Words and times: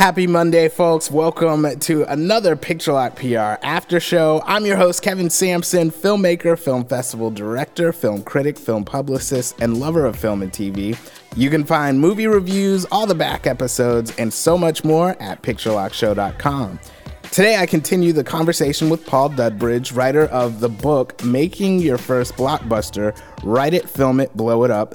Happy 0.00 0.26
Monday, 0.26 0.70
folks. 0.70 1.10
Welcome 1.10 1.78
to 1.80 2.04
another 2.04 2.56
Picture 2.56 2.94
Lock 2.94 3.16
PR 3.16 3.60
after 3.62 4.00
show. 4.00 4.42
I'm 4.46 4.64
your 4.64 4.78
host, 4.78 5.02
Kevin 5.02 5.28
Sampson, 5.28 5.90
filmmaker, 5.90 6.58
film 6.58 6.86
festival 6.86 7.30
director, 7.30 7.92
film 7.92 8.22
critic, 8.22 8.58
film 8.58 8.86
publicist, 8.86 9.60
and 9.60 9.76
lover 9.76 10.06
of 10.06 10.16
film 10.16 10.40
and 10.40 10.50
TV. 10.50 10.96
You 11.36 11.50
can 11.50 11.64
find 11.64 12.00
movie 12.00 12.26
reviews, 12.26 12.86
all 12.86 13.04
the 13.06 13.14
back 13.14 13.46
episodes, 13.46 14.16
and 14.16 14.32
so 14.32 14.56
much 14.56 14.84
more 14.84 15.20
at 15.20 15.42
picturelockshow.com. 15.42 16.80
Today, 17.24 17.58
I 17.58 17.66
continue 17.66 18.14
the 18.14 18.24
conversation 18.24 18.88
with 18.88 19.04
Paul 19.04 19.28
Dudbridge, 19.28 19.94
writer 19.94 20.28
of 20.28 20.60
the 20.60 20.70
book 20.70 21.22
Making 21.22 21.78
Your 21.78 21.98
First 21.98 22.36
Blockbuster 22.36 23.14
Write 23.44 23.74
It, 23.74 23.86
Film 23.86 24.20
It, 24.20 24.34
Blow 24.34 24.64
It 24.64 24.70
Up 24.70 24.94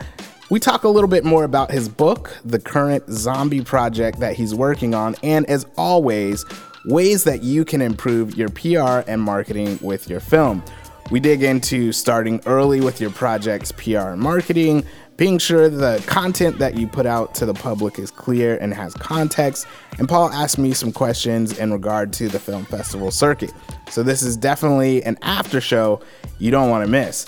we 0.49 0.59
talk 0.59 0.83
a 0.83 0.89
little 0.89 1.09
bit 1.09 1.25
more 1.25 1.43
about 1.43 1.71
his 1.71 1.89
book, 1.89 2.37
the 2.45 2.59
current 2.59 3.03
zombie 3.09 3.61
project 3.61 4.19
that 4.19 4.35
he's 4.35 4.53
working 4.53 4.93
on, 4.93 5.15
and 5.23 5.45
as 5.49 5.65
always, 5.75 6.45
ways 6.85 7.23
that 7.23 7.41
you 7.43 7.65
can 7.65 7.81
improve 7.81 8.35
your 8.37 8.49
PR 8.49 9.09
and 9.09 9.21
marketing 9.21 9.79
with 9.81 10.07
your 10.07 10.19
film. 10.19 10.63
We 11.09 11.19
dig 11.19 11.43
into 11.43 11.91
starting 11.91 12.41
early 12.45 12.81
with 12.81 13.01
your 13.01 13.11
project's 13.11 13.71
PR 13.71 14.09
and 14.09 14.21
marketing, 14.21 14.85
being 15.17 15.37
sure 15.37 15.69
the 15.69 16.03
content 16.07 16.59
that 16.59 16.75
you 16.75 16.87
put 16.87 17.05
out 17.05 17.33
to 17.35 17.45
the 17.45 17.53
public 17.53 17.97
is 17.97 18.11
clear 18.11 18.57
and 18.57 18.73
has 18.73 18.93
context. 18.95 19.65
And 19.97 20.09
Paul 20.09 20.29
asked 20.29 20.57
me 20.57 20.73
some 20.73 20.91
questions 20.91 21.57
in 21.57 21.71
regard 21.71 22.11
to 22.13 22.27
the 22.27 22.39
film 22.39 22.65
festival 22.65 23.11
circuit. 23.11 23.53
So, 23.89 24.03
this 24.03 24.21
is 24.23 24.35
definitely 24.35 25.03
an 25.03 25.17
after 25.21 25.61
show 25.61 26.01
you 26.37 26.51
don't 26.51 26.69
want 26.69 26.83
to 26.85 26.91
miss. 26.91 27.27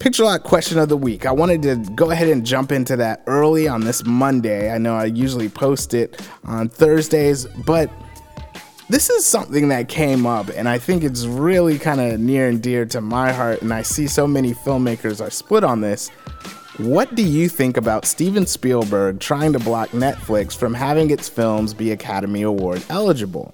Picture 0.00 0.24
Lock 0.24 0.44
question 0.44 0.78
of 0.78 0.88
the 0.88 0.96
week. 0.96 1.26
I 1.26 1.30
wanted 1.30 1.60
to 1.60 1.76
go 1.94 2.10
ahead 2.10 2.28
and 2.28 2.44
jump 2.44 2.72
into 2.72 2.96
that 2.96 3.22
early 3.26 3.68
on 3.68 3.82
this 3.82 4.02
Monday. 4.06 4.72
I 4.72 4.78
know 4.78 4.94
I 4.94 5.04
usually 5.04 5.50
post 5.50 5.92
it 5.92 6.26
on 6.42 6.70
Thursdays, 6.70 7.44
but 7.66 7.90
this 8.88 9.10
is 9.10 9.26
something 9.26 9.68
that 9.68 9.90
came 9.90 10.24
up, 10.24 10.48
and 10.56 10.70
I 10.70 10.78
think 10.78 11.04
it's 11.04 11.26
really 11.26 11.78
kind 11.78 12.00
of 12.00 12.18
near 12.18 12.48
and 12.48 12.62
dear 12.62 12.86
to 12.86 13.02
my 13.02 13.30
heart. 13.30 13.60
And 13.60 13.74
I 13.74 13.82
see 13.82 14.06
so 14.06 14.26
many 14.26 14.54
filmmakers 14.54 15.22
are 15.24 15.28
split 15.28 15.64
on 15.64 15.82
this. 15.82 16.08
What 16.78 17.14
do 17.14 17.22
you 17.22 17.50
think 17.50 17.76
about 17.76 18.06
Steven 18.06 18.46
Spielberg 18.46 19.20
trying 19.20 19.52
to 19.52 19.58
block 19.58 19.90
Netflix 19.90 20.56
from 20.56 20.72
having 20.72 21.10
its 21.10 21.28
films 21.28 21.74
be 21.74 21.92
Academy 21.92 22.40
Award 22.40 22.82
eligible? 22.88 23.52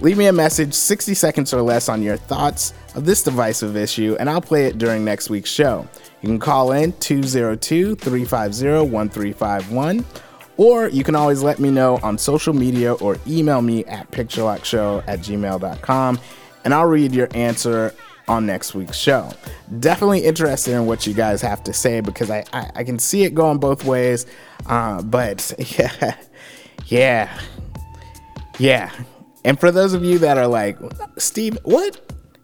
Leave 0.00 0.18
me 0.18 0.26
a 0.26 0.32
message 0.32 0.74
60 0.74 1.14
seconds 1.14 1.54
or 1.54 1.62
less 1.62 1.88
on 1.88 2.02
your 2.02 2.16
thoughts 2.16 2.74
of 2.94 3.04
this 3.04 3.22
divisive 3.22 3.76
issue, 3.76 4.16
and 4.18 4.28
I'll 4.28 4.40
play 4.40 4.66
it 4.66 4.78
during 4.78 5.04
next 5.04 5.30
week's 5.30 5.50
show. 5.50 5.86
You 6.22 6.28
can 6.28 6.38
call 6.38 6.72
in 6.72 6.92
202 6.94 7.94
350 7.94 8.90
1351, 8.90 10.04
or 10.56 10.88
you 10.88 11.04
can 11.04 11.14
always 11.14 11.42
let 11.42 11.58
me 11.58 11.70
know 11.70 11.98
on 12.02 12.18
social 12.18 12.52
media 12.52 12.94
or 12.94 13.16
email 13.26 13.62
me 13.62 13.84
at 13.84 14.10
picturelockshow 14.10 15.04
at 15.06 15.20
gmail.com, 15.20 16.18
and 16.64 16.74
I'll 16.74 16.86
read 16.86 17.12
your 17.12 17.28
answer 17.34 17.94
on 18.26 18.46
next 18.46 18.74
week's 18.74 18.96
show. 18.96 19.30
Definitely 19.80 20.24
interested 20.24 20.74
in 20.74 20.86
what 20.86 21.06
you 21.06 21.14
guys 21.14 21.40
have 21.42 21.64
to 21.64 21.72
say 21.72 22.00
because 22.00 22.30
I, 22.30 22.44
I, 22.52 22.70
I 22.76 22.84
can 22.84 22.98
see 22.98 23.24
it 23.24 23.34
going 23.34 23.58
both 23.58 23.84
ways, 23.84 24.26
uh, 24.66 25.02
but 25.02 25.54
yeah, 25.78 26.16
yeah, 26.86 27.40
yeah. 28.58 28.92
And 29.44 29.58
for 29.58 29.70
those 29.70 29.94
of 29.94 30.04
you 30.04 30.18
that 30.18 30.36
are 30.36 30.46
like, 30.46 30.78
Steve, 31.16 31.58
what? 31.62 32.00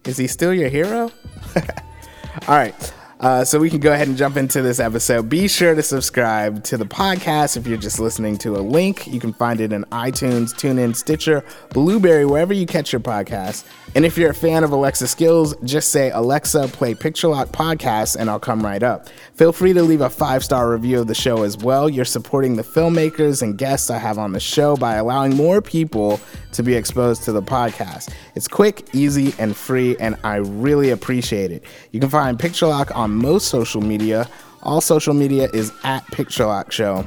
Is 0.07 0.17
he 0.17 0.27
still 0.27 0.53
your 0.53 0.69
hero? 0.69 1.11
All 2.49 2.57
right. 2.57 2.93
Uh, 3.25 3.43
so 3.43 3.59
we 3.59 3.71
can 3.71 3.81
go 3.81 3.91
ahead 3.91 4.07
and 4.07 4.19
jump 4.19 4.37
into 4.37 4.61
this 4.61 4.79
episode. 4.79 5.31
Be 5.31 5.49
sure 5.49 5.75
to 5.75 5.83
subscribe 5.83 6.63
to 6.65 6.77
the 6.77 6.85
podcast 6.85 7.57
if 7.57 7.67
you're 7.67 7.79
just 7.79 7.99
listening 7.99 8.37
to 8.37 8.55
a 8.57 8.61
link. 8.61 9.07
You 9.07 9.19
can 9.19 9.33
find 9.33 9.63
it 9.63 9.73
in 9.73 9.83
iTunes, 9.85 10.53
TuneIn, 10.53 10.95
Stitcher, 10.95 11.43
Blubrry, 11.71 12.27
wherever 12.27 12.53
you 12.53 12.67
catch 12.67 12.93
your 12.93 13.01
podcast. 13.01 13.65
And 13.95 14.05
if 14.05 14.19
you're 14.19 14.33
a 14.33 14.35
fan 14.35 14.63
of 14.63 14.73
Alexa 14.73 15.07
skills, 15.07 15.55
just 15.65 15.89
say, 15.89 16.11
Alexa, 16.11 16.69
play 16.69 16.95
Picture 16.95 17.29
Lock 17.29 17.49
podcast, 17.49 18.17
and 18.17 18.29
I'll 18.29 18.39
come 18.39 18.61
right 18.61 18.83
up. 18.83 19.09
Feel 19.35 19.53
free 19.53 19.73
to 19.73 19.83
leave 19.83 20.03
a 20.03 20.11
five 20.11 20.45
star 20.45 20.71
review 20.71 21.01
of 21.01 21.07
the 21.07 21.15
show 21.15 21.45
as 21.45 21.57
well. 21.57 21.89
You're 21.89 22.05
supporting 22.05 22.57
the 22.57 22.63
filmmakers 22.63 23.41
and 23.41 23.57
guests 23.57 23.89
I 23.89 23.97
have 23.97 24.19
on 24.19 24.33
the 24.33 24.41
show 24.41 24.77
by 24.77 24.97
allowing 24.97 25.35
more 25.35 25.63
people 25.63 26.21
to 26.53 26.63
be 26.63 26.75
exposed 26.75 27.23
to 27.25 27.33
the 27.33 27.43
podcast. 27.43 28.13
It's 28.35 28.49
quick, 28.49 28.89
easy, 28.93 29.33
and 29.39 29.57
free, 29.57 29.97
and 29.99 30.17
I 30.25 30.37
really 30.37 30.91
appreciate 30.91 31.53
it. 31.53 31.65
You 31.93 32.01
can 32.01 32.11
find 32.11 32.39
Picture 32.39 32.67
Lock 32.67 32.95
on 32.95 33.14
most 33.15 33.49
social 33.49 33.81
media. 33.81 34.29
All 34.63 34.81
social 34.81 35.15
media 35.15 35.49
is 35.53 35.73
at 35.85 36.07
Picture 36.09 36.47
Lock 36.47 36.73
Show. 36.73 37.07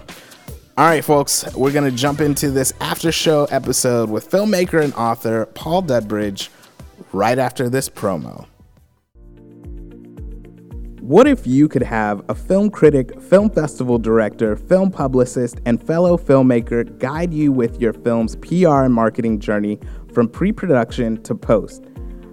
All 0.78 0.86
right, 0.86 1.04
folks, 1.04 1.44
we're 1.56 1.72
going 1.72 1.90
to 1.90 1.98
jump 1.98 2.22
into 2.22 2.52
this 2.52 2.72
after 2.80 3.12
show 3.12 3.46
episode 3.46 4.10
with 4.10 4.30
filmmaker 4.30 4.84
and 4.84 4.94
author 4.94 5.48
Paul 5.48 5.82
Dudbridge 5.82 6.50
right 7.14 7.40
after 7.40 7.68
this 7.68 7.90
promo. 7.90 8.46
What 11.08 11.26
if 11.26 11.48
you 11.48 11.68
could 11.68 11.84
have 11.84 12.22
a 12.30 12.36
film 12.36 12.70
critic, 12.70 13.22
film 13.22 13.50
festival 13.50 13.98
director, 13.98 14.56
film 14.58 14.92
publicist, 14.92 15.60
and 15.66 15.82
fellow 15.82 16.18
filmmaker 16.18 17.00
guide 17.00 17.34
you 17.34 17.52
with 17.52 17.80
your 17.80 17.94
film's 17.94 18.36
PR 18.36 18.84
and 18.84 18.94
marketing 18.94 19.40
journey 19.40 19.80
from 20.14 20.28
pre 20.28 20.52
production 20.52 21.24
to 21.24 21.34
post? 21.34 21.86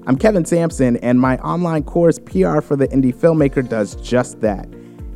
I'm 0.06 0.18
Kevin 0.18 0.44
Sampson, 0.44 0.98
and 0.98 1.18
my 1.18 1.38
online 1.38 1.82
course, 1.82 2.18
PR 2.18 2.60
for 2.60 2.76
the 2.76 2.86
Indie 2.88 3.14
Filmmaker, 3.14 3.66
does 3.66 3.94
just 3.94 4.38
that. 4.42 4.68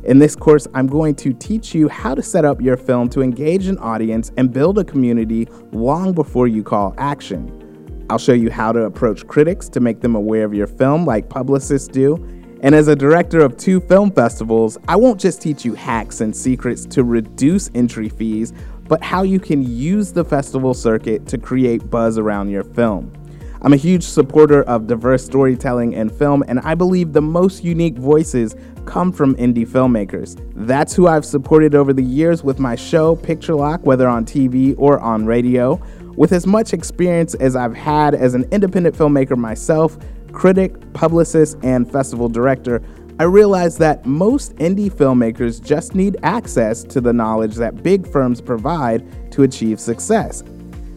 In 0.03 0.17
this 0.17 0.35
course, 0.35 0.67
I'm 0.73 0.87
going 0.87 1.13
to 1.17 1.31
teach 1.31 1.75
you 1.75 1.87
how 1.87 2.15
to 2.15 2.23
set 2.23 2.43
up 2.43 2.59
your 2.59 2.75
film 2.75 3.07
to 3.09 3.21
engage 3.21 3.67
an 3.67 3.77
audience 3.77 4.31
and 4.35 4.51
build 4.51 4.79
a 4.79 4.83
community 4.83 5.47
long 5.71 6.13
before 6.13 6.47
you 6.47 6.63
call 6.63 6.95
action. 6.97 8.07
I'll 8.09 8.17
show 8.17 8.33
you 8.33 8.49
how 8.49 8.71
to 8.71 8.85
approach 8.85 9.27
critics 9.27 9.69
to 9.69 9.79
make 9.79 10.01
them 10.01 10.15
aware 10.15 10.43
of 10.43 10.55
your 10.55 10.65
film, 10.65 11.05
like 11.05 11.29
publicists 11.29 11.87
do. 11.87 12.15
And 12.63 12.73
as 12.73 12.87
a 12.87 12.95
director 12.95 13.41
of 13.41 13.57
two 13.57 13.79
film 13.81 14.09
festivals, 14.09 14.79
I 14.87 14.95
won't 14.95 15.19
just 15.19 15.39
teach 15.39 15.63
you 15.63 15.75
hacks 15.75 16.19
and 16.19 16.35
secrets 16.35 16.87
to 16.87 17.03
reduce 17.03 17.69
entry 17.75 18.09
fees, 18.09 18.53
but 18.87 19.03
how 19.03 19.21
you 19.21 19.39
can 19.39 19.61
use 19.61 20.13
the 20.13 20.25
festival 20.25 20.73
circuit 20.73 21.27
to 21.27 21.37
create 21.37 21.91
buzz 21.91 22.17
around 22.17 22.49
your 22.49 22.63
film. 22.63 23.13
I'm 23.61 23.73
a 23.73 23.77
huge 23.77 24.03
supporter 24.03 24.63
of 24.63 24.87
diverse 24.87 25.25
storytelling 25.25 25.91
in 25.91 26.09
film, 26.09 26.45
and 26.47 26.61
I 26.61 26.75
believe 26.75 27.11
the 27.11 27.21
most 27.21 27.61
unique 27.61 27.97
voices 27.97 28.55
come 28.85 29.11
from 29.11 29.35
indie 29.35 29.67
filmmakers. 29.67 30.41
That's 30.55 30.95
who 30.95 31.07
I've 31.07 31.25
supported 31.25 31.75
over 31.75 31.91
the 31.91 32.03
years 32.03 32.41
with 32.41 32.57
my 32.57 32.77
show, 32.77 33.17
Picture 33.17 33.55
Lock, 33.55 33.85
whether 33.85 34.07
on 34.07 34.23
TV 34.23 34.75
or 34.77 34.97
on 35.01 35.25
radio. 35.25 35.81
With 36.15 36.31
as 36.31 36.47
much 36.47 36.73
experience 36.73 37.33
as 37.35 37.57
I've 37.57 37.75
had 37.75 38.15
as 38.15 38.33
an 38.33 38.45
independent 38.51 38.95
filmmaker 38.95 39.35
myself, 39.35 39.97
critic, 40.31 40.93
publicist, 40.93 41.57
and 41.61 41.91
festival 41.91 42.29
director, 42.29 42.81
I 43.19 43.23
realized 43.23 43.77
that 43.79 44.05
most 44.05 44.55
indie 44.55 44.89
filmmakers 44.89 45.61
just 45.61 45.95
need 45.95 46.15
access 46.23 46.85
to 46.85 47.01
the 47.01 47.11
knowledge 47.11 47.55
that 47.55 47.83
big 47.83 48.07
firms 48.07 48.39
provide 48.39 49.31
to 49.33 49.43
achieve 49.43 49.81
success. 49.81 50.45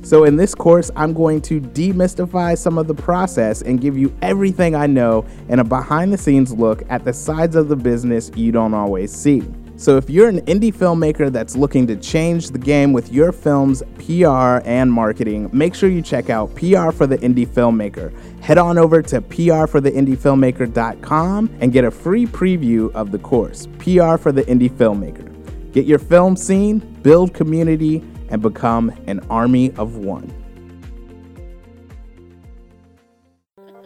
So, 0.05 0.25
in 0.25 0.35
this 0.35 0.53
course, 0.53 0.91
I'm 0.97 1.15
going 1.15 1.41
to 1.43 1.61
demystify 1.61 2.59
some 2.59 2.77
of 2.77 2.89
the 2.89 2.95
process 2.95 3.63
and 3.63 3.81
give 3.81 3.97
you 3.97 4.13
everything 4.21 4.75
I 4.75 4.89
know 4.89 5.25
in 5.49 5.61
a 5.61 5.65
behind 5.65 6.13
the 6.13 6.19
scenes 6.19 6.53
look 6.53 6.83
at 6.89 7.05
the 7.05 7.13
sides 7.13 7.55
of 7.55 7.69
the 7.69 7.77
business 7.77 8.29
you 8.35 8.51
don't 8.51 8.75
always 8.75 9.13
see. 9.13 9.45
So, 9.77 9.97
if 9.97 10.11
you're 10.11 10.29
an 10.29 10.41
indie 10.43 10.75
filmmaker 10.75 11.31
that's 11.31 11.55
looking 11.55 11.87
to 11.87 11.95
change 11.97 12.51
the 12.51 12.59
game 12.59 12.93
with 12.93 13.13
your 13.13 13.31
film's 13.31 13.85
PR 13.99 14.59
and 14.65 14.93
marketing, 14.93 15.49
make 15.53 15.73
sure 15.75 15.89
you 15.89 16.03
check 16.03 16.31
out 16.31 16.53
PR 16.57 16.91
for 16.91 17.07
the 17.07 17.19
Indie 17.19 17.47
Filmmaker. 17.47 18.13
Head 18.41 18.59
on 18.59 18.79
over 18.79 19.03
to 19.03 19.21
prfortheindiefilmmaker.com 19.21 21.59
and 21.61 21.73
get 21.73 21.85
a 21.85 21.93
free 21.93 22.27
preview 22.27 22.91
of 22.93 23.13
the 23.13 23.21
course, 23.21 23.69
PR 23.79 24.17
for 24.17 24.33
the 24.33 24.43
Indie 24.43 24.71
Filmmaker. 24.71 25.29
Get 25.73 25.87
your 25.87 26.01
film 26.01 26.37
seen, 26.37 26.81
build 27.03 27.35
community, 27.35 28.03
and 28.33 28.43
become 28.43 28.91
an 29.07 29.21
army 29.31 29.71
of 29.75 29.97
one. 29.97 30.33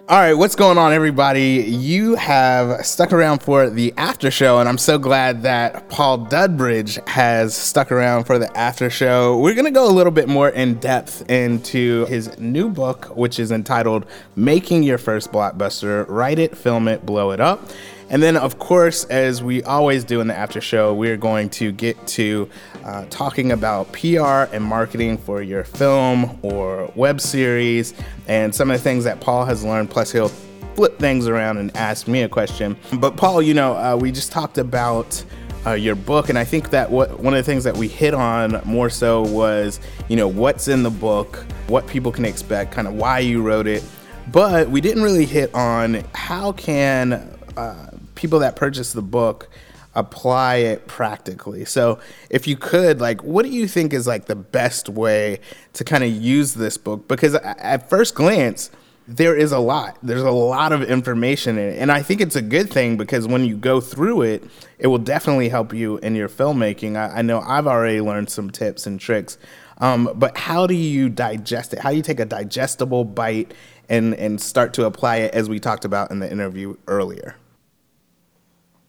All 0.09 0.19
right, 0.19 0.35
what's 0.35 0.55
going 0.55 0.79
on, 0.79 0.93
everybody? 0.93 1.65
You 1.67 2.15
have 2.15 2.87
stuck 2.87 3.13
around 3.13 3.43
for 3.43 3.69
the 3.69 3.93
after 3.97 4.31
show, 4.31 4.61
and 4.61 4.69
I'm 4.69 4.79
so 4.79 4.99
glad 4.99 5.43
that 5.43 5.89
Paul 5.89 6.27
Dudbridge 6.27 7.07
has 7.09 7.57
stuck 7.57 7.91
around 7.91 8.23
for 8.23 8.39
the 8.39 8.57
after 8.57 8.89
show. 8.89 9.37
We're 9.37 9.55
going 9.55 9.65
to 9.65 9.73
go 9.73 9.91
a 9.91 9.91
little 9.91 10.13
bit 10.13 10.29
more 10.29 10.51
in 10.51 10.75
depth 10.75 11.29
into 11.29 12.05
his 12.05 12.39
new 12.39 12.71
book, 12.71 13.17
which 13.17 13.41
is 13.41 13.51
entitled 13.51 14.07
Making 14.37 14.85
Your 14.85 14.97
First 14.97 15.33
Blockbuster 15.33 16.07
Write 16.09 16.39
It, 16.39 16.57
Film 16.57 16.87
It, 16.87 17.05
Blow 17.05 17.33
It 17.33 17.41
Up. 17.41 17.69
And 18.09 18.23
then, 18.23 18.37
of 18.37 18.61
course, 18.61 19.03
as 19.07 19.43
we 19.43 19.65
always 19.65 20.05
do 20.05 20.21
in 20.21 20.29
the 20.29 20.37
after 20.37 20.61
show, 20.61 20.95
we're 20.95 21.17
going 21.17 21.51
to 21.51 21.73
get 21.73 22.07
to 22.07 22.49
uh, 22.87 23.05
talking 23.11 23.51
about 23.51 23.93
PR 23.93 24.47
and 24.55 24.63
marketing 24.63 25.19
for 25.19 25.43
your 25.43 25.65
film 25.65 26.39
or 26.43 26.91
web 26.95 27.21
series 27.21 27.95
and 28.29 28.55
some 28.55 28.71
of 28.71 28.79
the 28.79 28.83
things 28.83 29.03
that 29.03 29.21
Paul 29.21 29.45
has 29.45 29.65
learned. 29.65 29.91
Plus, 29.91 30.13
he'll 30.13 30.29
flip 30.77 30.97
things 31.01 31.27
around 31.27 31.59
and 31.59 31.77
ask 31.77 32.07
me 32.07 32.23
a 32.23 32.29
question. 32.29 32.77
But, 32.93 33.17
Paul, 33.17 33.43
you 33.43 33.55
know, 33.55 33.77
uh, 33.77 33.97
we 34.01 34.13
just 34.13 34.31
talked 34.31 34.57
about 34.57 35.25
uh, 35.67 35.73
your 35.73 35.97
book, 35.97 36.29
and 36.29 36.39
I 36.39 36.45
think 36.45 36.71
that 36.71 36.89
what 36.89 37.19
one 37.19 37.35
of 37.35 37.39
the 37.39 37.51
things 37.51 37.65
that 37.65 37.77
we 37.77 37.89
hit 37.89 38.15
on 38.15 38.63
more 38.65 38.89
so 38.89 39.23
was, 39.23 39.81
you 40.09 40.15
know, 40.15 40.29
what's 40.29 40.69
in 40.69 40.85
the 40.85 40.91
book, 40.91 41.45
what 41.67 41.89
people 41.89 42.13
can 42.13 42.25
expect, 42.25 42.71
kind 42.71 42.87
of 42.87 42.95
why 42.95 43.19
you 43.19 43.43
wrote 43.43 43.67
it, 43.67 43.83
but 44.31 44.71
we 44.71 44.81
didn't 44.81 45.03
really 45.03 45.25
hit 45.27 45.53
on 45.57 46.05
how 46.15 46.53
can 46.53 47.15
uh, 47.57 47.91
people 48.15 48.39
that 48.39 48.55
purchase 48.55 48.93
the 48.93 49.03
book 49.03 49.49
apply 49.97 50.57
it 50.57 50.87
practically. 50.87 51.65
So, 51.65 51.99
if 52.31 52.47
you 52.47 52.57
could, 52.57 53.01
like, 53.01 53.25
what 53.25 53.45
do 53.45 53.51
you 53.51 53.67
think 53.67 53.93
is 53.93 54.07
like 54.07 54.27
the 54.27 54.37
best 54.37 54.89
way 54.89 55.41
to 55.73 55.85
kind 55.85 56.05
of 56.05 56.11
use 56.11 56.55
this 56.55 56.77
book? 56.77 57.09
Because 57.09 57.35
at 57.35 57.91
first 57.91 58.15
glance, 58.15 58.71
there 59.09 59.37
is 59.37 59.53
a 59.53 59.59
lot. 59.59 59.99
There's 60.03 60.23
a 60.23 60.31
lot 60.31 60.73
of 60.73 60.83
information 60.83 61.59
in 61.59 61.71
it. 61.71 61.79
And 61.79 61.93
I 61.93 62.03
think 62.03 62.21
it's 62.21 62.37
a 62.37 62.43
good 62.43 62.71
thing 62.71 62.97
because 62.97 63.27
when 63.27 63.45
you 63.45 63.57
go 63.57 63.81
through 63.81 64.23
it, 64.23 64.45
it 64.79 64.89
will 64.89 64.99
definitely 64.99 65.49
help 65.49 65.73
you 65.73 65.99
in 65.99 66.15
your 66.15 66.29
filmmaking. 66.29 66.97
I, 66.97 67.19
I 67.19 67.23
know 67.23 67.41
I've 67.41 67.67
already 67.67 68.01
learned 68.01 68.31
some 68.31 68.51
tips 68.51 68.87
and 68.87 68.99
tricks. 68.99 69.39
Um, 69.79 70.11
but 70.15 70.37
how 70.37 70.67
do 70.67 70.75
you 70.75 71.09
digest 71.09 71.73
it? 71.73 71.81
How 71.81 71.91
do 71.91 71.97
you 71.97 72.03
take 72.03 72.21
a 72.21 72.25
digestible 72.25 73.05
bite 73.05 73.53
and, 73.89 74.15
and 74.15 74.41
start 74.41 74.73
to 74.75 74.87
apply 74.87 75.17
it 75.17 75.35
as 75.35 75.49
we 75.49 75.61
talked 75.61 75.85
about 75.85 76.11
in 76.11 76.19
the 76.19 76.31
interview 76.31 76.77
earlier? 76.89 77.37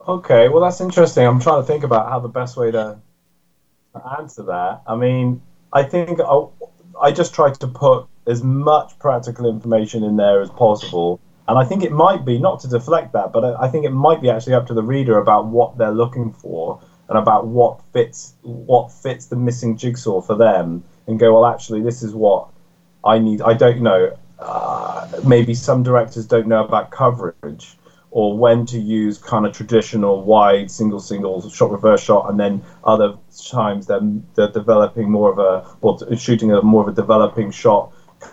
Okay, 0.08 0.48
well, 0.48 0.62
that's 0.62 0.80
interesting. 0.80 1.26
I'm 1.26 1.42
trying 1.42 1.62
to 1.62 1.68
think 1.68 1.84
about 1.84 2.08
how 2.08 2.20
the 2.20 2.30
best 2.30 2.56
way 2.56 2.72
to 2.72 2.98
answer 4.18 4.44
that. 4.44 4.82
I 4.88 4.96
mean, 4.96 5.42
I 5.74 5.84
think 5.84 6.22
I, 6.22 6.46
I 7.02 7.12
just 7.12 7.34
tried 7.34 7.56
to 7.56 7.68
put 7.68 8.08
as 8.26 8.42
much 8.42 8.98
practical 9.00 9.50
information 9.50 10.06
in 10.06 10.16
there 10.16 10.42
as 10.42 10.50
possible. 10.50 11.20
And 11.50 11.58
I 11.60 11.66
think 11.66 11.84
it 11.84 11.92
might 11.92 12.24
be, 12.24 12.40
not 12.40 12.62
to 12.62 12.70
deflect 12.70 13.12
that, 13.14 13.34
but 13.34 13.44
I 13.60 13.68
think 13.68 13.86
it 13.86 13.92
might 13.92 14.22
be 14.22 14.30
actually 14.30 14.54
up 14.54 14.68
to 14.68 14.74
the 14.74 14.84
reader 14.84 15.18
about 15.18 15.48
what 15.48 15.78
they're 15.78 15.92
looking 15.92 16.32
for 16.32 16.80
and 17.10 17.18
about 17.18 17.48
what 17.48 17.82
fits 17.92 18.34
what 18.44 18.92
fits 18.94 19.26
the 19.26 19.36
missing 19.36 19.76
jigsaw 19.76 20.22
for 20.22 20.36
them 20.36 20.86
and 21.08 21.20
go, 21.20 21.34
well, 21.34 21.46
actually, 21.46 21.82
this 21.82 22.02
is 22.02 22.14
what 22.14 22.48
I 23.04 23.20
need. 23.20 23.42
I 23.42 23.56
don't 23.56 23.82
know. 23.82 24.18
Uh, 24.40 25.08
maybe 25.26 25.54
some 25.54 25.84
directors 25.84 26.26
don't 26.26 26.48
know 26.48 26.64
about 26.64 26.92
coverage 26.92 27.78
or 28.12 28.38
when 28.38 28.66
to 28.66 28.80
use 28.80 29.18
kind 29.18 29.46
of 29.46 29.54
traditional 29.54 30.24
wide 30.24 30.72
single 30.72 31.00
single 31.00 31.48
shot 31.50 31.72
reverse 31.72 32.02
shot 32.02 32.30
and 32.30 32.40
then 32.40 32.62
other 32.84 33.18
times 33.52 33.88
they're, 33.88 34.00
they're 34.36 34.52
developing 34.52 35.12
more 35.12 35.32
of 35.32 35.40
a 35.40 35.68
well 35.82 36.00
shooting 36.16 36.52
a 36.52 36.62
more 36.62 36.84
of 36.84 36.88
a 36.88 36.94
developing 36.94 37.52
shot 37.52 37.92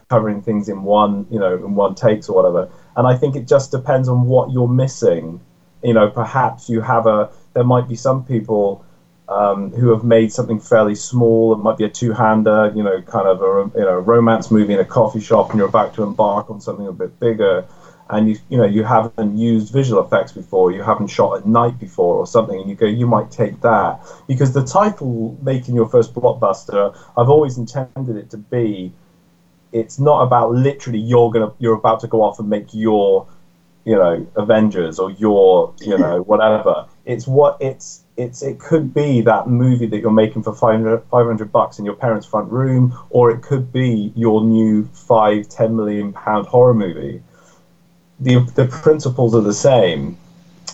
covering 0.08 0.42
things 0.42 0.68
in 0.68 0.82
one, 0.82 1.26
you 1.30 1.38
know, 1.38 1.54
in 1.54 1.74
one 1.74 1.94
takes 1.94 2.28
or 2.28 2.36
whatever. 2.36 2.70
And 2.96 3.06
I 3.06 3.16
think 3.16 3.36
it 3.36 3.46
just 3.46 3.70
depends 3.70 4.08
on 4.08 4.24
what 4.24 4.50
you're 4.50 4.68
missing. 4.68 5.40
You 5.82 5.94
know, 5.94 6.08
perhaps 6.08 6.68
you 6.68 6.80
have 6.80 7.06
a. 7.06 7.30
There 7.52 7.64
might 7.64 7.88
be 7.88 7.94
some 7.94 8.24
people 8.24 8.84
um, 9.28 9.70
who 9.72 9.90
have 9.90 10.04
made 10.04 10.32
something 10.32 10.58
fairly 10.58 10.94
small. 10.94 11.52
It 11.52 11.58
might 11.58 11.76
be 11.76 11.84
a 11.84 11.88
two-hander, 11.88 12.72
you 12.74 12.82
know, 12.82 13.02
kind 13.02 13.28
of 13.28 13.42
a 13.42 13.78
you 13.78 13.84
know 13.84 13.98
romance 13.98 14.50
movie 14.50 14.72
in 14.72 14.80
a 14.80 14.84
coffee 14.84 15.20
shop, 15.20 15.50
and 15.50 15.58
you're 15.58 15.68
about 15.68 15.94
to 15.94 16.02
embark 16.02 16.50
on 16.50 16.60
something 16.60 16.86
a 16.86 16.92
bit 16.92 17.18
bigger. 17.20 17.66
And 18.16 18.28
you, 18.28 18.36
you 18.48 18.58
know, 18.58 18.64
you 18.64 18.84
haven't 18.84 19.36
used 19.36 19.72
visual 19.72 20.04
effects 20.04 20.32
before, 20.32 20.72
you 20.72 20.82
haven't 20.82 21.08
shot 21.08 21.38
at 21.38 21.46
night 21.46 21.78
before, 21.78 22.16
or 22.16 22.26
something, 22.26 22.60
and 22.60 22.68
you 22.70 22.76
go, 22.76 22.86
you 22.86 23.06
might 23.06 23.30
take 23.30 23.60
that 23.62 24.00
because 24.28 24.52
the 24.52 24.64
title 24.64 25.36
"Making 25.42 25.74
Your 25.74 25.88
First 25.88 26.14
Blockbuster," 26.14 26.96
I've 27.16 27.28
always 27.28 27.58
intended 27.58 28.16
it 28.16 28.30
to 28.30 28.36
be 28.36 28.92
it's 29.74 29.98
not 29.98 30.22
about 30.22 30.52
literally 30.52 31.00
you're 31.00 31.30
gonna 31.30 31.52
you're 31.58 31.74
about 31.74 32.00
to 32.00 32.06
go 32.06 32.22
off 32.22 32.38
and 32.38 32.48
make 32.48 32.72
your 32.72 33.26
you 33.84 33.96
know 33.96 34.26
Avengers 34.36 34.98
or 34.98 35.10
your 35.10 35.74
you 35.80 35.98
know 35.98 36.22
whatever. 36.26 36.86
It's 37.04 37.26
what 37.26 37.58
it's 37.60 38.02
it's 38.16 38.42
it 38.42 38.60
could 38.60 38.94
be 38.94 39.20
that 39.22 39.48
movie 39.48 39.86
that 39.86 39.98
you're 39.98 40.12
making 40.12 40.44
for 40.44 40.54
500, 40.54 41.02
500 41.10 41.52
bucks 41.52 41.78
in 41.78 41.84
your 41.84 41.96
parents' 41.96 42.24
front 42.24 42.50
room, 42.50 42.96
or 43.10 43.30
it 43.30 43.42
could 43.42 43.72
be 43.72 44.12
your 44.14 44.44
new 44.44 44.84
five 44.92 45.48
ten 45.48 45.76
million 45.76 46.12
pound 46.12 46.46
horror 46.46 46.74
movie. 46.74 47.22
The 48.20 48.40
the 48.54 48.66
principles 48.66 49.34
are 49.34 49.40
the 49.40 49.54
same, 49.54 50.16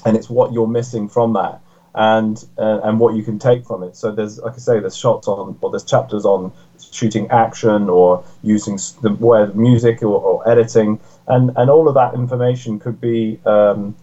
and 0.05 0.17
it's 0.17 0.29
what 0.29 0.53
you're 0.53 0.69
missing 0.69 1.09
from 1.09 1.33
that 1.35 1.61
and 1.95 2.45
uh, 2.59 2.81
and 2.85 3.01
what 3.01 3.15
you 3.15 3.23
can 3.23 3.39
take 3.39 3.65
from 3.65 3.83
it. 3.83 3.97
So 3.97 4.13
there's, 4.13 4.39
like 4.39 4.55
I 4.55 4.59
say, 4.59 4.81
there's 4.81 4.97
shots 4.97 5.27
on, 5.29 5.57
or 5.61 5.71
there's 5.71 5.85
chapters 5.85 6.25
on 6.25 6.53
shooting 6.91 7.31
action 7.31 7.89
or 7.89 8.25
using 8.43 8.79
the 9.03 9.11
where 9.11 9.49
music 9.49 10.03
or, 10.03 10.21
or, 10.21 10.49
editing, 10.49 11.01
and 11.27 11.51
and 11.57 11.71
all 11.71 11.89
of 11.89 11.95
that 11.95 12.15
information 12.15 12.79
could 12.79 13.01
be, 13.01 13.41
um, 13.45 13.97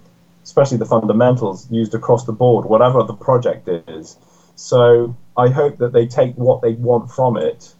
especially 0.44 0.78
the 0.78 0.86
fundamentals, 0.86 1.70
used 1.72 1.94
across 1.94 2.26
the 2.26 2.34
board, 2.34 2.66
whatever 2.66 3.04
the 3.04 3.14
project 3.14 3.68
is. 3.68 4.18
So 4.56 5.16
I 5.38 5.50
hope 5.50 5.78
that 5.78 5.94
they 5.94 6.08
take 6.08 6.36
what 6.36 6.62
they 6.62 6.74
want 6.74 7.12
from 7.12 7.38
it. 7.38 7.74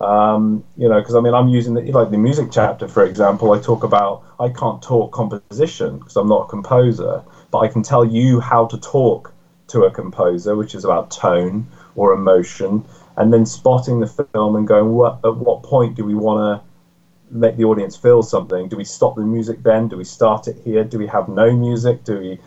Um, 0.00 0.64
you 0.78 0.88
know, 0.88 0.98
because 0.98 1.14
I 1.14 1.20
mean, 1.20 1.34
I'm 1.34 1.48
using 1.48 1.74
the, 1.74 1.92
like 1.92 2.10
the 2.10 2.16
music 2.16 2.48
chapter, 2.50 2.88
for 2.88 3.04
example. 3.04 3.52
I 3.52 3.58
talk 3.60 3.84
about 3.84 4.22
I 4.40 4.48
can't 4.48 4.82
talk 4.82 5.12
composition 5.12 5.98
because 5.98 6.16
I'm 6.16 6.28
not 6.28 6.44
a 6.44 6.48
composer, 6.48 7.22
but 7.50 7.58
I 7.58 7.68
can 7.68 7.82
tell 7.82 8.04
you 8.04 8.40
how 8.40 8.66
to 8.66 8.78
talk 8.78 9.32
to 9.68 9.84
a 9.84 9.90
composer, 9.90 10.56
which 10.56 10.74
is 10.74 10.84
about 10.84 11.10
tone 11.10 11.66
or 11.96 12.12
emotion, 12.14 12.82
and 13.16 13.32
then 13.32 13.44
spotting 13.44 14.00
the 14.00 14.06
film 14.32 14.56
and 14.56 14.66
going, 14.66 14.94
what 14.94 15.18
at 15.22 15.36
what 15.36 15.62
point 15.62 15.96
do 15.96 16.04
we 16.04 16.14
want 16.14 16.62
to 16.62 17.36
make 17.36 17.56
the 17.58 17.64
audience 17.64 17.94
feel 17.94 18.22
something? 18.22 18.68
Do 18.68 18.78
we 18.78 18.84
stop 18.84 19.16
the 19.16 19.22
music 19.22 19.62
then? 19.62 19.88
Do 19.88 19.98
we 19.98 20.04
start 20.04 20.48
it 20.48 20.56
here? 20.64 20.82
Do 20.82 20.98
we 20.98 21.08
have 21.08 21.28
no 21.28 21.54
music? 21.54 22.04
Do 22.04 22.18
we? 22.18 22.38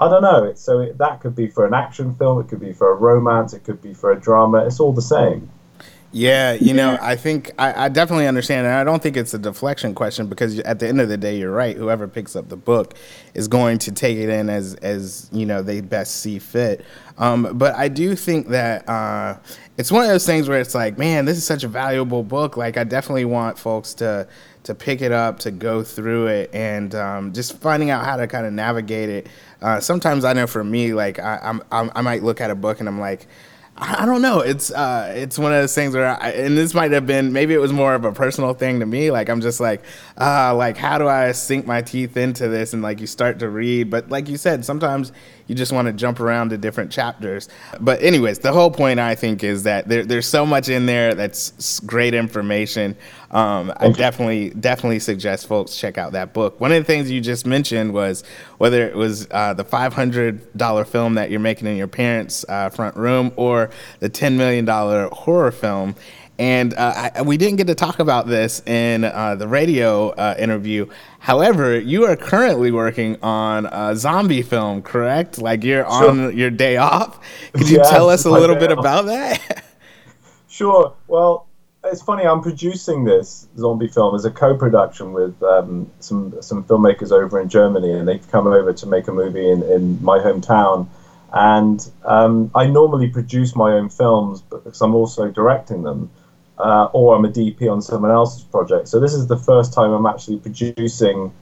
I 0.00 0.08
don't 0.08 0.22
know. 0.22 0.52
So 0.54 0.80
it, 0.80 0.98
that 0.98 1.20
could 1.20 1.36
be 1.36 1.46
for 1.46 1.64
an 1.64 1.74
action 1.74 2.14
film. 2.16 2.40
It 2.40 2.48
could 2.48 2.60
be 2.60 2.72
for 2.72 2.90
a 2.90 2.94
romance. 2.94 3.52
It 3.52 3.62
could 3.62 3.80
be 3.80 3.94
for 3.94 4.10
a 4.10 4.20
drama. 4.20 4.66
It's 4.66 4.80
all 4.80 4.92
the 4.92 5.02
same. 5.02 5.48
Yeah, 6.10 6.54
you 6.54 6.72
know, 6.72 6.96
I 7.02 7.16
think 7.16 7.52
I, 7.58 7.84
I, 7.84 7.88
definitely 7.90 8.26
understand, 8.26 8.66
and 8.66 8.74
I 8.74 8.82
don't 8.82 9.02
think 9.02 9.14
it's 9.14 9.34
a 9.34 9.38
deflection 9.38 9.94
question 9.94 10.26
because 10.26 10.58
at 10.60 10.78
the 10.78 10.88
end 10.88 11.02
of 11.02 11.10
the 11.10 11.18
day, 11.18 11.36
you're 11.36 11.52
right. 11.52 11.76
Whoever 11.76 12.08
picks 12.08 12.34
up 12.34 12.48
the 12.48 12.56
book 12.56 12.94
is 13.34 13.46
going 13.46 13.78
to 13.80 13.92
take 13.92 14.16
it 14.16 14.30
in 14.30 14.48
as 14.48 14.74
as 14.76 15.28
you 15.32 15.44
know 15.44 15.60
they 15.60 15.82
best 15.82 16.16
see 16.16 16.38
fit. 16.38 16.82
Um, 17.18 17.58
but 17.58 17.74
I 17.74 17.88
do 17.88 18.16
think 18.16 18.48
that 18.48 18.88
uh, 18.88 19.36
it's 19.76 19.92
one 19.92 20.02
of 20.02 20.08
those 20.08 20.24
things 20.24 20.48
where 20.48 20.60
it's 20.60 20.74
like, 20.74 20.96
man, 20.96 21.26
this 21.26 21.36
is 21.36 21.44
such 21.44 21.62
a 21.62 21.68
valuable 21.68 22.22
book. 22.22 22.56
Like, 22.56 22.78
I 22.78 22.84
definitely 22.84 23.26
want 23.26 23.58
folks 23.58 23.92
to 23.94 24.26
to 24.62 24.74
pick 24.74 25.02
it 25.02 25.12
up, 25.12 25.38
to 25.40 25.50
go 25.50 25.82
through 25.82 26.28
it, 26.28 26.50
and 26.54 26.94
um, 26.94 27.34
just 27.34 27.58
finding 27.58 27.90
out 27.90 28.06
how 28.06 28.16
to 28.16 28.26
kind 28.26 28.46
of 28.46 28.54
navigate 28.54 29.10
it. 29.10 29.28
Uh, 29.60 29.78
sometimes 29.78 30.24
I 30.24 30.32
know 30.32 30.46
for 30.46 30.64
me, 30.64 30.94
like 30.94 31.18
I, 31.18 31.38
I'm, 31.42 31.62
I'm 31.70 31.90
I 31.94 32.00
might 32.00 32.22
look 32.22 32.40
at 32.40 32.50
a 32.50 32.54
book 32.54 32.80
and 32.80 32.88
I'm 32.88 32.98
like 32.98 33.26
I 33.80 34.06
don't 34.06 34.22
know. 34.22 34.40
It's 34.40 34.72
uh, 34.72 35.12
it's 35.14 35.38
one 35.38 35.52
of 35.52 35.60
those 35.62 35.74
things 35.74 35.94
where, 35.94 36.20
I, 36.20 36.30
and 36.30 36.58
this 36.58 36.74
might 36.74 36.90
have 36.90 37.06
been 37.06 37.32
maybe 37.32 37.54
it 37.54 37.58
was 37.58 37.72
more 37.72 37.94
of 37.94 38.04
a 38.04 38.10
personal 38.10 38.52
thing 38.52 38.80
to 38.80 38.86
me. 38.86 39.12
Like 39.12 39.28
I'm 39.28 39.40
just 39.40 39.60
like, 39.60 39.84
uh, 40.20 40.52
like 40.56 40.76
how 40.76 40.98
do 40.98 41.06
I 41.06 41.30
sink 41.30 41.64
my 41.64 41.80
teeth 41.80 42.16
into 42.16 42.48
this? 42.48 42.72
And 42.72 42.82
like 42.82 43.00
you 43.00 43.06
start 43.06 43.38
to 43.38 43.48
read, 43.48 43.88
but 43.88 44.10
like 44.10 44.28
you 44.28 44.36
said, 44.36 44.64
sometimes 44.64 45.12
you 45.48 45.54
just 45.54 45.72
want 45.72 45.86
to 45.86 45.92
jump 45.92 46.20
around 46.20 46.50
to 46.50 46.58
different 46.58 46.92
chapters. 46.92 47.48
But 47.80 48.00
anyways, 48.02 48.38
the 48.38 48.52
whole 48.52 48.70
point 48.70 49.00
I 49.00 49.14
think 49.14 49.42
is 49.42 49.64
that 49.64 49.88
there, 49.88 50.04
there's 50.04 50.26
so 50.26 50.46
much 50.46 50.68
in 50.68 50.86
there 50.86 51.14
that's 51.14 51.80
great 51.80 52.14
information. 52.14 52.96
Um, 53.30 53.72
I 53.76 53.90
definitely 53.90 54.50
definitely 54.50 55.00
suggest 55.00 55.48
folks 55.48 55.76
check 55.76 55.98
out 55.98 56.12
that 56.12 56.32
book. 56.32 56.60
One 56.60 56.72
of 56.72 56.78
the 56.78 56.84
things 56.84 57.10
you 57.10 57.20
just 57.20 57.44
mentioned 57.44 57.92
was 57.92 58.24
whether 58.58 58.86
it 58.86 58.94
was 58.94 59.26
uh, 59.30 59.54
the 59.54 59.64
five 59.64 59.92
hundred 59.92 60.56
dollar 60.56 60.84
film 60.84 61.14
that 61.14 61.30
you're 61.30 61.40
making 61.40 61.66
in 61.66 61.76
your 61.76 61.88
parents' 61.88 62.44
uh, 62.48 62.70
front 62.70 62.96
room 62.96 63.32
or 63.36 63.70
the 64.00 64.08
ten 64.08 64.36
million 64.36 64.64
dollar 64.64 65.08
horror 65.08 65.50
film. 65.50 65.94
And 66.38 66.72
uh, 66.74 67.10
I, 67.16 67.22
we 67.22 67.36
didn't 67.36 67.56
get 67.56 67.66
to 67.66 67.74
talk 67.74 67.98
about 67.98 68.28
this 68.28 68.62
in 68.64 69.02
uh, 69.04 69.34
the 69.34 69.48
radio 69.48 70.10
uh, 70.10 70.36
interview. 70.38 70.86
However, 71.18 71.78
you 71.78 72.04
are 72.04 72.14
currently 72.14 72.70
working 72.70 73.18
on 73.22 73.66
a 73.66 73.96
zombie 73.96 74.42
film, 74.42 74.82
correct? 74.82 75.38
Like 75.38 75.64
you're 75.64 75.82
sure. 75.82 76.10
on 76.10 76.36
your 76.36 76.50
day 76.50 76.76
off. 76.76 77.18
Could 77.54 77.68
you 77.68 77.78
yeah, 77.78 77.90
tell 77.90 78.08
us 78.08 78.24
a 78.24 78.30
little 78.30 78.54
bit 78.54 78.70
off. 78.70 78.78
about 78.78 79.06
that? 79.06 79.64
sure. 80.48 80.94
Well, 81.08 81.48
it's 81.84 82.02
funny. 82.02 82.24
I'm 82.24 82.40
producing 82.40 83.04
this 83.04 83.48
zombie 83.56 83.88
film 83.88 84.14
as 84.14 84.24
a 84.24 84.30
co-production 84.30 85.12
with 85.12 85.42
um, 85.42 85.90
some 85.98 86.40
some 86.40 86.62
filmmakers 86.64 87.10
over 87.10 87.40
in 87.40 87.48
Germany, 87.48 87.92
and 87.92 88.06
they've 88.06 88.30
come 88.30 88.46
over 88.46 88.72
to 88.72 88.86
make 88.86 89.08
a 89.08 89.12
movie 89.12 89.50
in, 89.50 89.62
in 89.64 90.02
my 90.04 90.18
hometown. 90.18 90.86
And 91.32 91.86
um, 92.04 92.50
I 92.54 92.66
normally 92.66 93.08
produce 93.08 93.54
my 93.54 93.72
own 93.72 93.90
films, 93.90 94.40
but 94.40 94.64
because 94.64 94.80
I'm 94.80 94.94
also 94.94 95.30
directing 95.30 95.82
them 95.82 96.10
uh, 96.58 96.86
or 96.92 97.16
I'm 97.16 97.24
a 97.24 97.28
DP 97.28 97.70
on 97.70 97.80
someone 97.80 98.10
else's 98.10 98.42
project. 98.42 98.88
So 98.88 99.00
this 99.00 99.14
is 99.14 99.26
the 99.26 99.36
first 99.36 99.72
time 99.72 99.90
I'm 99.92 100.06
actually 100.06 100.38
producing 100.38 101.32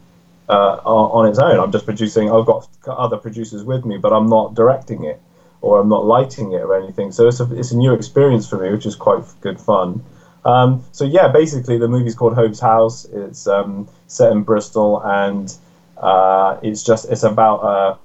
uh, 0.49 0.77
on 0.85 1.27
its 1.27 1.39
own. 1.39 1.59
I'm 1.59 1.73
just 1.73 1.85
producing. 1.85 2.31
I've 2.31 2.47
got 2.47 2.69
other 2.87 3.17
producers 3.17 3.65
with 3.65 3.85
me, 3.85 3.99
but 3.99 4.13
I'm 4.13 4.29
not 4.29 4.55
directing 4.55 5.05
it 5.05 5.21
or 5.63 5.81
I'm 5.81 5.89
not 5.89 6.05
lighting 6.05 6.53
it 6.53 6.61
or 6.61 6.77
anything. 6.77 7.13
So 7.13 7.27
it's 7.27 7.41
a, 7.41 7.53
it's 7.57 7.73
a 7.73 7.77
new 7.77 7.95
experience 7.95 8.49
for 8.49 8.59
me, 8.59 8.71
which 8.71 8.87
is 8.87 8.95
quite 8.95 9.25
good 9.41 9.59
fun. 9.59 10.05
Um, 10.45 10.85
so 10.93 11.05
yeah, 11.05 11.29
basically 11.29 11.79
the 11.79 11.89
movie's 11.89 12.15
called 12.15 12.35
Hope's 12.35 12.61
House. 12.61 13.05
It's 13.07 13.47
um, 13.49 13.89
set 14.07 14.31
in 14.31 14.43
Bristol, 14.43 15.03
and 15.03 15.53
uh, 15.97 16.59
it's 16.63 16.85
just 16.85 17.11
it's 17.11 17.25
about 17.25 17.99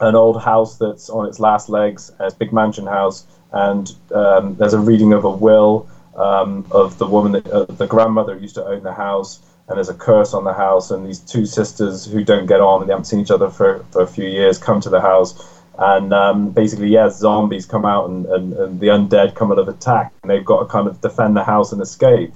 an 0.00 0.16
old 0.16 0.42
house 0.42 0.78
that's 0.78 1.08
on 1.10 1.28
its 1.28 1.38
last 1.38 1.68
legs, 1.68 2.10
a 2.18 2.32
big 2.32 2.52
mansion 2.52 2.86
house, 2.86 3.24
and 3.52 3.94
um, 4.12 4.56
there's 4.56 4.74
a 4.74 4.80
reading 4.80 5.12
of 5.12 5.24
a 5.24 5.30
will 5.30 5.88
um, 6.16 6.66
of 6.70 6.98
the 6.98 7.06
woman, 7.06 7.32
that, 7.32 7.46
uh, 7.48 7.64
the 7.64 7.86
grandmother 7.86 8.36
used 8.36 8.54
to 8.56 8.64
own 8.64 8.82
the 8.82 8.92
house, 8.92 9.40
and 9.68 9.76
there's 9.76 9.88
a 9.88 9.94
curse 9.94 10.34
on 10.34 10.44
the 10.44 10.52
house, 10.52 10.90
and 10.90 11.06
these 11.06 11.20
two 11.20 11.46
sisters 11.46 12.04
who 12.04 12.24
don't 12.24 12.46
get 12.46 12.60
on 12.60 12.80
and 12.80 12.88
they 12.88 12.92
haven't 12.92 13.04
seen 13.04 13.20
each 13.20 13.30
other 13.30 13.48
for, 13.48 13.84
for 13.92 14.02
a 14.02 14.06
few 14.06 14.26
years 14.26 14.58
come 14.58 14.80
to 14.80 14.90
the 14.90 15.00
house. 15.00 15.60
And 15.78 16.12
um, 16.12 16.50
basically, 16.50 16.88
yeah, 16.88 17.08
zombies 17.08 17.64
come 17.64 17.86
out 17.86 18.10
and, 18.10 18.26
and, 18.26 18.52
and 18.52 18.80
the 18.80 18.88
undead 18.88 19.34
come 19.34 19.50
out 19.50 19.58
of 19.58 19.68
attack, 19.68 20.12
and 20.22 20.30
they've 20.30 20.44
got 20.44 20.60
to 20.60 20.66
kind 20.66 20.88
of 20.88 21.00
defend 21.00 21.36
the 21.36 21.44
house 21.44 21.72
and 21.72 21.80
escape. 21.80 22.34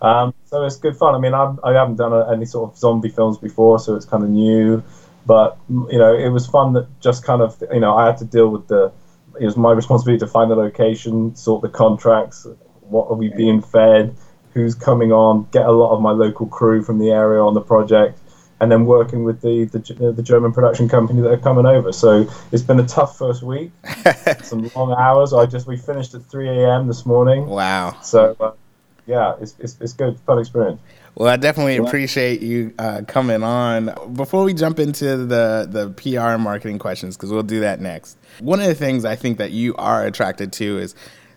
Um, 0.00 0.34
so 0.44 0.64
it's 0.64 0.76
good 0.76 0.96
fun. 0.96 1.14
I 1.14 1.18
mean, 1.18 1.34
I'm, 1.34 1.58
I 1.64 1.72
haven't 1.72 1.96
done 1.96 2.12
a, 2.12 2.30
any 2.32 2.46
sort 2.46 2.70
of 2.70 2.78
zombie 2.78 3.08
films 3.08 3.38
before, 3.38 3.78
so 3.78 3.96
it's 3.96 4.06
kind 4.06 4.22
of 4.22 4.30
new. 4.30 4.82
But 5.26 5.58
you 5.68 5.98
know, 5.98 6.14
it 6.14 6.28
was 6.28 6.46
fun 6.46 6.74
that 6.74 6.86
just 7.00 7.24
kind 7.24 7.42
of 7.42 7.62
you 7.72 7.80
know 7.80 7.96
I 7.96 8.06
had 8.06 8.18
to 8.18 8.24
deal 8.24 8.48
with 8.48 8.68
the. 8.68 8.92
It 9.40 9.44
was 9.44 9.56
my 9.56 9.72
responsibility 9.82 10.20
to 10.20 10.26
find 10.26 10.50
the 10.50 10.54
location, 10.54 11.34
sort 11.34 11.62
the 11.62 11.68
contracts, 11.68 12.46
what 12.88 13.10
are 13.10 13.14
we 13.14 13.28
being 13.28 13.60
fed, 13.60 14.16
who's 14.52 14.74
coming 14.74 15.12
on, 15.12 15.46
get 15.52 15.66
a 15.66 15.72
lot 15.72 15.94
of 15.94 16.00
my 16.00 16.10
local 16.10 16.46
crew 16.46 16.82
from 16.82 16.98
the 16.98 17.10
area 17.10 17.42
on 17.42 17.54
the 17.54 17.60
project, 17.60 18.18
and 18.60 18.72
then 18.72 18.86
working 18.86 19.24
with 19.24 19.40
the 19.42 19.64
the, 19.64 20.12
the 20.12 20.22
German 20.22 20.52
production 20.52 20.88
company 20.88 21.20
that 21.22 21.30
are 21.30 21.38
coming 21.38 21.66
over. 21.66 21.92
So 21.92 22.28
it's 22.52 22.62
been 22.62 22.80
a 22.80 22.86
tough 22.86 23.18
first 23.18 23.42
week, 23.42 23.70
some 24.42 24.70
long 24.74 24.94
hours. 24.98 25.32
I 25.32 25.46
just 25.46 25.66
we 25.66 25.76
finished 25.76 26.14
at 26.14 26.24
3 26.24 26.48
a.m. 26.48 26.86
this 26.86 27.06
morning. 27.06 27.46
Wow. 27.46 27.98
So. 28.02 28.36
Uh, 28.40 28.52
yeah, 29.06 29.36
it's, 29.40 29.54
it's, 29.60 29.76
it's 29.80 29.92
good, 29.92 30.18
fun 30.26 30.40
experience. 30.40 30.80
Well, 31.14 31.28
I 31.28 31.36
definitely 31.36 31.76
appreciate 31.76 32.42
you 32.42 32.74
uh, 32.78 33.02
coming 33.06 33.42
on. 33.42 33.94
Before 34.12 34.44
we 34.44 34.52
jump 34.52 34.78
into 34.78 35.16
the, 35.16 35.66
the 35.70 35.90
PR 35.90 36.32
and 36.32 36.42
marketing 36.42 36.78
questions, 36.78 37.16
because 37.16 37.32
we'll 37.32 37.42
do 37.42 37.60
that 37.60 37.80
next, 37.80 38.18
one 38.40 38.60
of 38.60 38.66
the 38.66 38.74
things 38.74 39.04
I 39.04 39.16
think 39.16 39.38
that 39.38 39.52
you 39.52 39.74
are 39.76 40.04
attracted 40.04 40.52
to 40.54 40.78
is 40.78 40.94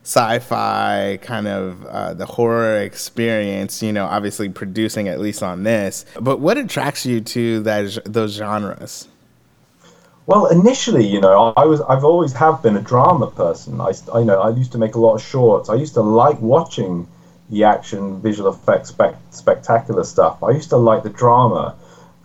sci-fi 0.10 1.20
kind 1.22 1.48
of 1.48 1.86
uh, 1.86 2.16
the 2.16 2.25
horror 2.25 2.78
experience 2.82 3.84
you 3.84 3.94
know 3.94 4.06
obviously 4.06 4.50
producing 4.50 5.08
at 5.08 5.20
least 5.20 5.44
on 5.44 5.62
this 5.62 6.04
but 6.20 6.39
what 6.39 6.58
attracts 6.58 7.06
you 7.06 7.22
to 7.22 7.60
that 7.60 8.00
those 8.06 8.34
genres 8.36 9.08
well, 10.25 10.46
initially, 10.46 11.08
you 11.08 11.20
know, 11.20 11.54
I 11.58 11.66
was 11.66 11.82
I've 11.82 12.04
always 12.04 12.34
have 12.34 12.62
been 12.62 12.75
a 12.75 12.82
drama 12.82 13.32
person. 13.32 13.82
I, 13.82 13.94
I 14.13 14.22
know 14.22 14.39
I 14.39 14.51
used 14.51 14.72
to 14.74 14.78
make 14.78 14.94
a 14.94 15.00
lot 15.00 15.16
of 15.16 15.24
shorts. 15.24 15.70
I 15.70 15.74
used 15.74 15.96
to 15.96 16.01
like 16.01 16.39
watching 16.39 17.08
the 17.50 17.63
action, 17.63 18.22
visual 18.22 18.54
effects, 18.54 18.89
spec- 18.89 19.18
spectacular 19.32 20.04
stuff. 20.04 20.44
I 20.44 20.51
used 20.51 20.70
to 20.70 20.78
like 20.78 21.01
the 21.01 21.10
drama. 21.10 21.75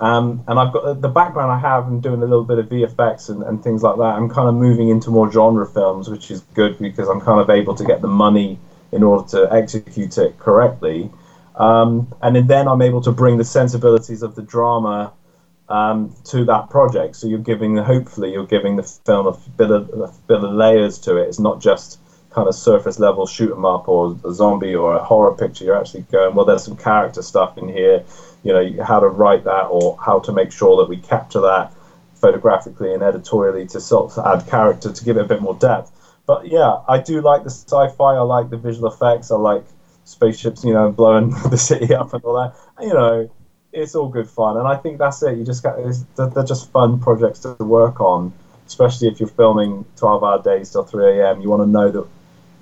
Um, 0.01 0.43
and 0.49 0.59
I've 0.59 0.73
got 0.73 1.01
the 1.01 1.09
background 1.09 1.53
I 1.53 1.59
have 1.59 1.87
and 1.87 2.03
doing 2.03 2.21
a 2.21 2.27
little 2.27 2.45
bit 2.45 2.59
of 2.59 2.67
VFX 2.69 3.31
and, 3.31 3.43
and 3.43 3.63
things 3.63 3.83
like 3.83 3.97
that. 3.97 4.03
I'm 4.03 4.29
kind 4.29 4.49
of 4.49 4.55
moving 4.55 4.89
into 4.89 5.11
more 5.11 5.31
genre 5.31 5.67
films, 5.67 6.11
which 6.11 6.31
is 6.31 6.41
good 6.55 6.79
because 6.79 7.09
I'm 7.09 7.21
kind 7.21 7.41
of 7.41 7.49
able 7.49 7.75
to 7.77 7.85
get 7.85 8.03
the 8.03 8.09
money 8.09 8.59
in 8.93 9.03
order 9.03 9.27
to 9.29 9.53
execute 9.53 10.19
it 10.19 10.39
correctly. 10.39 11.11
Um, 11.55 12.13
and 12.23 12.49
then 12.49 12.67
I'm 12.67 12.83
able 12.83 13.01
to 13.03 13.13
bring 13.13 13.39
the 13.39 13.45
sensibilities 13.45 14.23
of 14.23 14.35
the 14.35 14.43
drama 14.43 15.13
um, 15.69 16.15
to 16.25 16.45
that 16.47 16.71
project. 16.71 17.17
So 17.17 17.29
you're 17.29 17.39
giving, 17.39 17.77
hopefully, 17.77 18.33
you're 18.33 18.47
giving 18.47 18.77
the 18.77 18.83
film 18.83 19.27
a 19.29 19.39
bit 19.57 19.71
of, 19.71 19.89
a 19.91 20.13
bit 20.27 20.43
of 20.43 20.53
layers 20.53 20.99
to 21.01 21.17
it. 21.17 21.29
It's 21.29 21.39
not 21.39 21.61
just 21.61 21.99
kind 22.35 22.49
of 22.49 22.55
surface 22.55 22.99
level 22.99 23.27
shoot 23.27 23.53
'em 23.53 23.65
up 23.65 23.89
or 23.89 24.19
a 24.25 24.33
zombie 24.33 24.75
or 24.75 24.97
a 24.97 25.03
horror 25.03 25.33
picture, 25.35 25.65
you're 25.65 25.79
actually 25.79 26.03
going, 26.11 26.35
well, 26.35 26.45
there's 26.45 26.65
some 26.65 26.77
character 26.77 27.23
stuff 27.23 27.57
in 27.57 27.69
here, 27.69 28.03
you 28.45 28.53
know, 28.53 28.85
how 28.85 29.01
to 29.01 29.09
write 29.09 29.45
that 29.45 29.65
or 29.65 29.99
how 30.05 30.21
to 30.21 30.33
make 30.33 30.53
sure 30.53 30.77
that 30.77 30.89
we 30.89 30.99
capture 30.99 31.41
that 31.41 31.73
photographically 32.15 32.95
and 32.95 33.03
editorially 33.03 33.67
to 33.67 33.81
sort 33.81 34.17
of 34.17 34.27
add 34.27 34.47
character 34.49 34.93
to 34.93 35.05
give 35.05 35.17
it 35.17 35.23
a 35.23 35.29
bit 35.29 35.43
more 35.43 35.55
depth. 35.55 35.91
But 36.27 36.47
yeah, 36.49 36.79
I 36.89 36.99
do 36.99 37.21
like 37.21 37.43
the 37.45 37.51
sci-fi. 37.51 38.15
I 38.15 38.21
like 38.21 38.51
the 38.51 38.57
visual 38.57 38.91
effects. 38.93 39.31
I 39.31 39.37
like 39.37 39.65
spaceships, 40.05 40.65
you 40.65 40.73
know, 40.73 40.91
blowing 40.91 41.31
the 41.51 41.59
city 41.59 41.95
up 41.95 42.13
and 42.15 42.23
all 42.25 42.35
that. 42.35 42.55
You 42.85 42.95
know, 42.95 43.31
it's 43.73 43.95
all 43.95 44.09
good 44.09 44.29
fun, 44.29 44.57
and 44.57 44.69
I 44.69 44.77
think 44.77 44.99
that's 44.99 45.23
it. 45.23 45.37
You 45.37 45.45
just 45.45 45.63
got 45.63 45.77
they're 46.17 46.45
just 46.45 46.71
fun 46.71 47.01
projects 47.01 47.41
to 47.41 47.57
work 47.61 48.01
on, 48.01 48.33
especially 48.67 49.09
if 49.09 49.21
you're 49.21 49.29
filming 49.29 49.85
12-hour 49.97 50.43
days 50.43 50.71
till 50.71 50.85
3 50.85 51.19
a.m. 51.19 51.41
You 51.41 51.51
want 51.51 51.63
to 51.63 51.67
know 51.67 51.91
that 51.91 52.07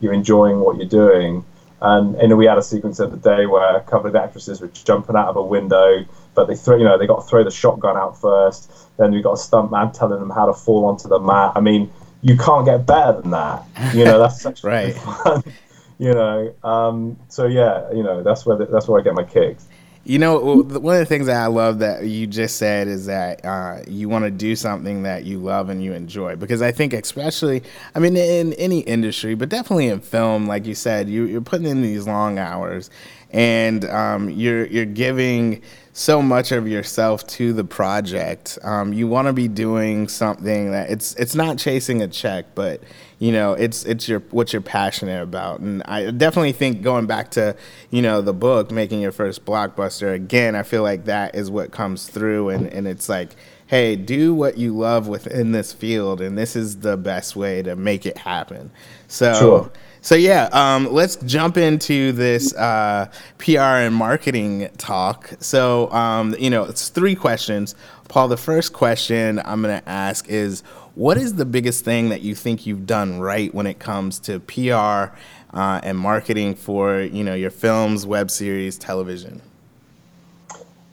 you're 0.01 0.15
enjoying 0.15 0.61
what 0.61 0.77
you're 0.77 0.87
doing. 0.87 1.45
And, 1.83 2.15
and 2.15 2.39
we 2.39 2.47
had 2.47 2.59
a 2.59 2.62
sequence 2.62 3.01
of 3.01 3.11
the 3.11 3.17
day 3.17 3.45
where 3.47 3.77
a 3.77 3.81
couple 3.81 4.07
of 4.07 4.12
the 4.12 4.23
actresses 4.23 4.61
were 4.61 4.69
jumping 4.69 5.17
out 5.17 5.29
of 5.29 5.37
a 5.37 5.43
window, 5.43 6.05
but 6.35 6.47
they 6.47 6.55
throw, 6.55 6.77
you 6.77 6.85
know, 6.85 6.97
they 6.97 7.09
got 7.09 7.23
to 7.23 7.29
throw 7.29 7.43
the 7.43 7.51
shotgun 7.51 7.97
out 7.97 8.21
first. 8.21 8.71
Then 8.99 9.11
we 9.11 9.21
got 9.21 9.33
a 9.33 9.37
stunt 9.37 9.73
man 9.73 9.91
telling 9.91 10.21
them 10.21 10.31
how 10.31 10.47
to 10.47 10.55
fall 10.55 10.85
onto 10.85 11.09
the 11.09 11.19
mat. 11.19 11.53
I 11.57 11.61
mean, 11.61 11.93
you 12.23 12.37
can't 12.37 12.65
get 12.65 12.87
better 12.87 13.21
than 13.21 13.33
that. 13.33 13.65
You 13.95 14.05
know, 14.05 14.21
that's 14.21 14.41
such 14.41 14.62
right. 14.65 14.95
fun. 14.95 15.43
You 15.99 16.12
know, 16.15 16.53
um, 16.65 17.17
so 17.29 17.47
yeah, 17.47 17.93
you 17.93 18.03
know, 18.03 18.25
that's 18.25 18.45
where 18.45 18.57
the, 18.57 18.67
that's 18.67 18.89
where 18.89 19.01
I 19.01 19.05
get 19.05 19.15
my 19.15 19.23
kicks. 19.23 19.69
You 20.04 20.18
know, 20.18 20.62
one 20.64 20.97
of 20.97 21.00
the 21.00 21.06
things 21.06 21.26
that 21.26 21.40
I 21.40 21.47
love 21.47 21.78
that 21.78 22.04
you 22.04 22.26
just 22.26 22.56
said 22.56 22.88
is 22.88 23.06
that 23.06 23.44
uh, 23.44 23.82
you 23.87 24.09
want 24.09 24.25
to 24.25 24.32
do 24.32 24.56
something 24.56 25.04
that 25.04 25.25
you 25.25 25.38
love 25.38 25.68
and 25.68 25.82
you 25.82 25.92
enjoy. 25.92 26.35
Because 26.35 26.61
I 26.61 26.73
think, 26.73 26.92
especially, 26.92 27.62
I 27.94 28.00
mean, 28.00 28.16
in 28.16 28.52
any 28.54 28.80
industry, 28.80 29.37
but 29.37 29.49
definitely 29.49 29.87
in 29.87 30.00
film, 30.00 30.49
like 30.49 30.66
you 30.66 30.75
said, 30.75 31.09
you, 31.09 31.38
are 31.38 31.40
putting 31.40 31.68
in 31.68 31.82
these 31.82 32.04
long 32.09 32.40
hours, 32.40 32.90
and 33.30 33.85
um, 33.85 34.28
you're 34.28 34.66
you're 34.66 34.85
giving 34.87 35.62
so 35.92 36.21
much 36.21 36.52
of 36.52 36.66
yourself 36.66 37.25
to 37.28 37.52
the 37.52 37.64
project. 37.64 38.59
Um, 38.64 38.92
you 38.92 39.06
want 39.06 39.28
to 39.28 39.32
be 39.32 39.47
doing 39.47 40.09
something 40.09 40.73
that 40.73 40.90
it's 40.90 41.14
it's 41.14 41.37
not 41.37 41.59
chasing 41.59 42.02
a 42.02 42.09
check, 42.09 42.47
but 42.56 42.82
you 43.23 43.31
know 43.31 43.52
it's 43.52 43.85
it's 43.85 44.09
your 44.09 44.19
what 44.33 44.52
you're 44.52 44.61
passionate 44.61 45.23
about 45.23 45.61
and 45.61 45.81
i 45.85 46.11
definitely 46.11 46.50
think 46.50 46.83
going 46.83 47.07
back 47.07 47.31
to 47.31 47.55
you 47.88 48.02
know 48.02 48.21
the 48.21 48.33
book 48.33 48.73
making 48.73 49.00
your 49.00 49.12
first 49.12 49.45
blockbuster 49.45 50.12
again 50.12 50.57
i 50.57 50.64
feel 50.64 50.83
like 50.83 51.05
that 51.05 51.33
is 51.37 51.49
what 51.49 51.71
comes 51.71 52.09
through 52.09 52.49
and 52.49 52.67
and 52.67 52.88
it's 52.88 53.09
like 53.09 53.37
hey 53.69 53.95
do 53.95 54.35
what 54.35 54.59
you 54.59 54.76
love 54.76 55.07
within 55.07 55.52
this 55.52 55.73
field 55.73 56.21
and 56.21 56.37
this 56.37 56.57
is 56.57 56.81
the 56.81 56.97
best 56.97 57.37
way 57.37 57.62
to 57.62 57.76
make 57.76 58.05
it 58.05 58.19
happen 58.19 58.73
so 59.07 59.35
sure. 59.35 59.71
So 60.05 60.17
yeah, 60.17 60.49
um, 60.50 60.93
let's 60.93 61.14
jump 61.14 61.57
into 61.57 62.11
this 62.11 62.52
uh, 62.57 63.07
PR 63.38 63.61
and 63.61 63.95
marketing 63.95 64.69
talk. 64.76 65.31
So 65.38 65.93
um, 65.93 66.35
you 66.41 66.50
know, 66.50 66.64
it's 66.64 66.88
three 66.88 67.14
questions. 67.14 67.76
Paul, 68.09 68.26
the 68.26 68.37
first 68.37 68.73
question 68.73 69.41
I'm 69.45 69.62
going 69.62 69.81
to 69.81 69.88
ask 69.88 70.29
is, 70.29 70.64
what 70.94 71.16
is 71.16 71.34
the 71.34 71.44
biggest 71.44 71.84
thing 71.84 72.11
that 72.11 72.22
you 72.22 72.34
think 72.34 72.66
you've 72.66 72.87
done 72.87 73.18
right 73.18 73.54
when 73.54 73.66
it 73.66 73.78
comes 73.78 74.18
to 74.20 74.40
PR 74.40 75.14
uh, 75.56 75.80
and 75.82 75.99
marketing 75.99 76.54
for 76.54 77.00
you 77.00 77.25
know 77.25 77.34
your 77.34 77.50
films, 77.50 78.06
web 78.06 78.30
series, 78.30 78.78
television? 78.78 79.40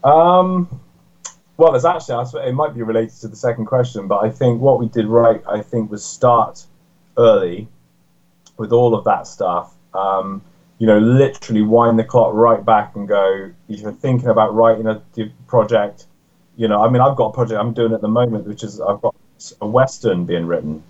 Um, 0.03 0.79
well, 1.57 1.71
there's 1.71 1.85
actually 1.85 2.47
it 2.47 2.53
might 2.53 2.73
be 2.73 2.81
related 2.81 3.15
to 3.21 3.27
the 3.27 3.35
second 3.35 3.65
question, 3.65 4.07
but 4.07 4.23
I 4.23 4.29
think 4.29 4.61
what 4.61 4.79
we 4.79 4.87
did 4.87 5.05
right, 5.05 5.41
I 5.47 5.61
think, 5.61 5.91
was 5.91 6.05
start 6.05 6.65
early 7.17 7.67
with 8.57 8.71
all 8.71 8.95
of 8.95 9.03
that 9.05 9.27
stuff. 9.27 9.73
Um, 9.93 10.41
you 10.77 10.87
know, 10.87 10.99
literally 10.99 11.61
wind 11.61 11.99
the 11.99 12.05
clock 12.05 12.33
right 12.33 12.63
back 12.63 12.95
and 12.95 13.07
go. 13.07 13.51
If 13.67 13.81
you're 13.81 13.91
thinking 13.91 14.29
about 14.29 14.55
writing 14.55 14.87
a 14.87 15.01
project, 15.47 16.05
you 16.55 16.69
know, 16.69 16.81
I 16.81 16.89
mean, 16.89 17.01
I've 17.01 17.17
got 17.17 17.27
a 17.27 17.33
project 17.33 17.59
I'm 17.59 17.73
doing 17.73 17.91
at 17.91 17.99
the 17.99 18.07
moment, 18.07 18.47
which 18.47 18.63
is 18.63 18.79
I've 18.79 19.01
got 19.01 19.13
a 19.61 19.67
western 19.67 20.25
being 20.25 20.45
written 20.45 20.83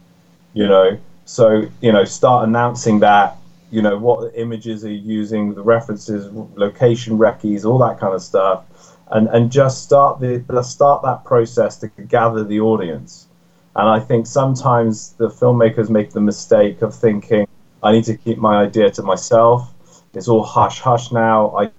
you 0.53 0.67
know? 0.67 0.97
So 1.25 1.67
you 1.81 1.91
know 1.91 2.05
start 2.05 2.47
announcing 2.47 2.99
that 2.99 3.37
you 3.69 3.83
know 3.83 3.97
what 3.97 4.33
images 4.35 4.83
are 4.83 4.91
you 4.91 5.15
using 5.21 5.53
the 5.53 5.61
references 5.61 6.27
location 6.55 7.19
recce's 7.19 7.65
all 7.65 7.77
that 7.79 7.99
kind 7.99 8.15
of 8.15 8.23
stuff 8.23 8.65
and 9.11 9.27
and 9.27 9.51
just 9.51 9.83
start 9.83 10.19
the 10.19 10.63
start 10.63 11.03
that 11.03 11.23
process 11.23 11.77
to 11.77 11.87
gather 11.87 12.43
the 12.43 12.59
audience. 12.59 13.27
And 13.75 13.87
i 13.87 13.99
think 13.99 14.25
sometimes 14.25 15.13
the 15.13 15.29
filmmakers 15.29 15.89
make 15.89 16.09
the 16.11 16.21
mistake 16.21 16.81
of 16.81 16.95
thinking 16.95 17.47
i 17.83 17.91
need 17.91 18.05
to 18.05 18.17
keep 18.17 18.39
my 18.39 18.63
idea 18.63 18.89
to 18.91 19.03
myself. 19.03 19.71
It's 20.15 20.27
all 20.27 20.43
hush 20.43 20.79
hush 20.79 21.11
now. 21.11 21.55
I 21.55 21.69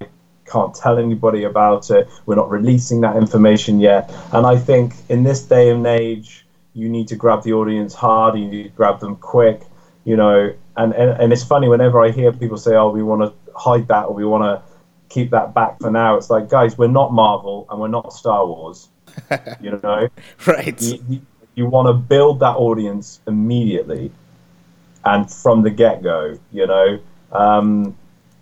can't 0.47 0.73
tell 0.73 0.97
anybody 0.99 1.43
about 1.43 1.91
it. 1.91 2.09
We're 2.27 2.37
not 2.37 2.51
releasing 2.51 3.01
that 3.01 3.17
information 3.17 3.81
yet. 3.81 4.15
And 4.33 4.47
i 4.47 4.57
think 4.57 4.95
in 5.09 5.25
this 5.25 5.43
day 5.43 5.71
and 5.71 5.85
age 5.87 6.47
you 6.75 6.89
need 6.89 7.09
to 7.09 7.17
grab 7.17 7.43
the 7.43 7.53
audience 7.53 7.95
hard, 7.95 8.39
you 8.39 8.47
need 8.47 8.63
to 8.65 8.69
grab 8.71 9.01
them 9.01 9.17
quick, 9.17 9.63
you 10.05 10.17
know. 10.17 10.55
And, 10.77 10.93
and, 10.95 11.21
and 11.21 11.33
it's 11.33 11.45
funny 11.45 11.69
whenever 11.69 12.03
I 12.03 12.11
hear 12.11 12.33
people 12.33 12.57
say, 12.57 12.75
oh, 12.75 12.91
we 12.91 13.03
want 13.03 13.23
to 13.23 13.53
hide 13.59 13.89
that 13.89 14.07
or 14.07 14.15
we 14.15 14.25
want 14.25 14.45
to 14.45 14.63
keep 15.09 15.31
that 15.31 15.55
back 15.55 15.81
for 15.81 15.91
now. 15.91 16.17
It's 16.17 16.31
like, 16.31 16.49
guys, 16.49 16.79
we're 16.79 16.89
not 16.89 17.13
Marvel 17.13 17.67
and 17.71 17.81
we're 17.81 17.89
not 17.89 18.13
Star 18.13 18.47
Wars, 18.47 18.89
you 19.61 19.79
know. 19.83 20.09
right. 20.47 20.81
You, 20.81 21.05
you, 21.09 21.21
you 21.57 21.67
want 21.67 21.89
to 21.89 21.93
build 21.93 22.41
that 22.41 22.57
audience 22.57 23.21
immediately 23.27 24.13
and 25.05 25.31
from 25.31 25.63
the 25.63 25.71
get 25.71 26.03
go, 26.03 26.39
you 26.53 26.67
know. 26.67 27.01
Um, 27.33 27.97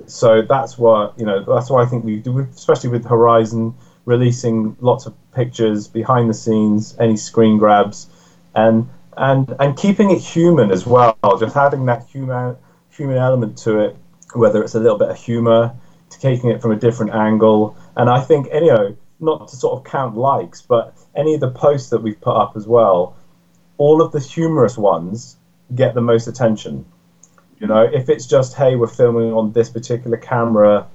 so 0.06 0.42
that's 0.42 0.78
what 0.78 1.18
you 1.18 1.26
know. 1.26 1.42
That's 1.42 1.70
why 1.70 1.82
I 1.82 1.86
think 1.86 2.04
we 2.04 2.16
do, 2.16 2.38
especially 2.38 2.90
with 2.90 3.04
Horizon 3.04 3.74
releasing 4.04 4.74
lots 4.80 5.04
of 5.04 5.14
pictures 5.32 5.86
behind 5.86 6.30
the 6.30 6.34
scenes, 6.34 6.96
any 6.98 7.16
screen 7.16 7.58
grabs 7.58 8.06
and 8.54 8.88
and 9.16 9.54
and 9.58 9.76
keeping 9.76 10.10
it 10.10 10.20
human 10.20 10.70
as 10.70 10.86
well, 10.86 11.16
just 11.38 11.56
adding 11.56 11.86
that 11.86 12.06
human 12.06 12.56
human 12.90 13.16
element 13.16 13.56
to 13.58 13.80
it, 13.80 13.96
whether 14.34 14.62
it's 14.62 14.74
a 14.74 14.80
little 14.80 14.98
bit 14.98 15.08
of 15.08 15.16
humor, 15.16 15.74
to 16.10 16.20
taking 16.20 16.50
it 16.50 16.60
from 16.62 16.72
a 16.72 16.76
different 16.76 17.12
angle, 17.12 17.76
and 17.96 18.08
I 18.08 18.20
think 18.20 18.48
you 18.52 18.72
know 18.72 18.96
not 19.20 19.48
to 19.48 19.56
sort 19.56 19.78
of 19.78 19.90
count 19.90 20.16
likes, 20.16 20.62
but 20.62 20.96
any 21.16 21.34
of 21.34 21.40
the 21.40 21.50
posts 21.50 21.90
that 21.90 22.02
we've 22.02 22.20
put 22.20 22.36
up 22.36 22.56
as 22.56 22.66
well, 22.66 23.16
all 23.76 24.00
of 24.00 24.12
the 24.12 24.20
humorous 24.20 24.78
ones 24.78 25.36
get 25.74 25.94
the 25.94 26.00
most 26.00 26.28
attention. 26.28 26.84
You 27.58 27.66
know, 27.66 27.82
if 27.82 28.08
it's 28.08 28.26
just 28.26 28.54
hey, 28.54 28.76
we're 28.76 28.86
filming 28.86 29.32
on 29.32 29.52
this 29.52 29.68
particular 29.68 30.16
camera, 30.16 30.86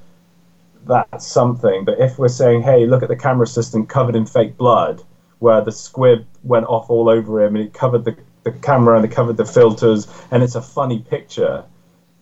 that's 0.85 1.27
something. 1.27 1.83
But 1.83 1.99
if 1.99 2.17
we're 2.17 2.29
saying 2.29 2.61
hey, 2.63 2.85
look 2.85 3.03
at 3.03 3.09
the 3.09 3.17
camera 3.17 3.43
assistant 3.43 3.89
covered 3.89 4.15
in 4.15 4.25
fake 4.25 4.57
blood, 4.57 5.03
where 5.43 5.59
the 5.59 5.73
squib 5.73 6.25
went 6.43 6.65
off 6.67 6.89
all 6.89 7.09
over 7.09 7.43
him 7.43 7.57
and 7.57 7.65
it 7.65 7.73
covered 7.73 8.05
the, 8.05 8.15
the 8.45 8.51
camera 8.53 8.95
and 8.95 9.03
it 9.03 9.11
covered 9.11 9.35
the 9.35 9.43
filters 9.43 10.07
and 10.31 10.41
it's 10.41 10.55
a 10.55 10.61
funny 10.61 10.99
picture, 10.99 11.65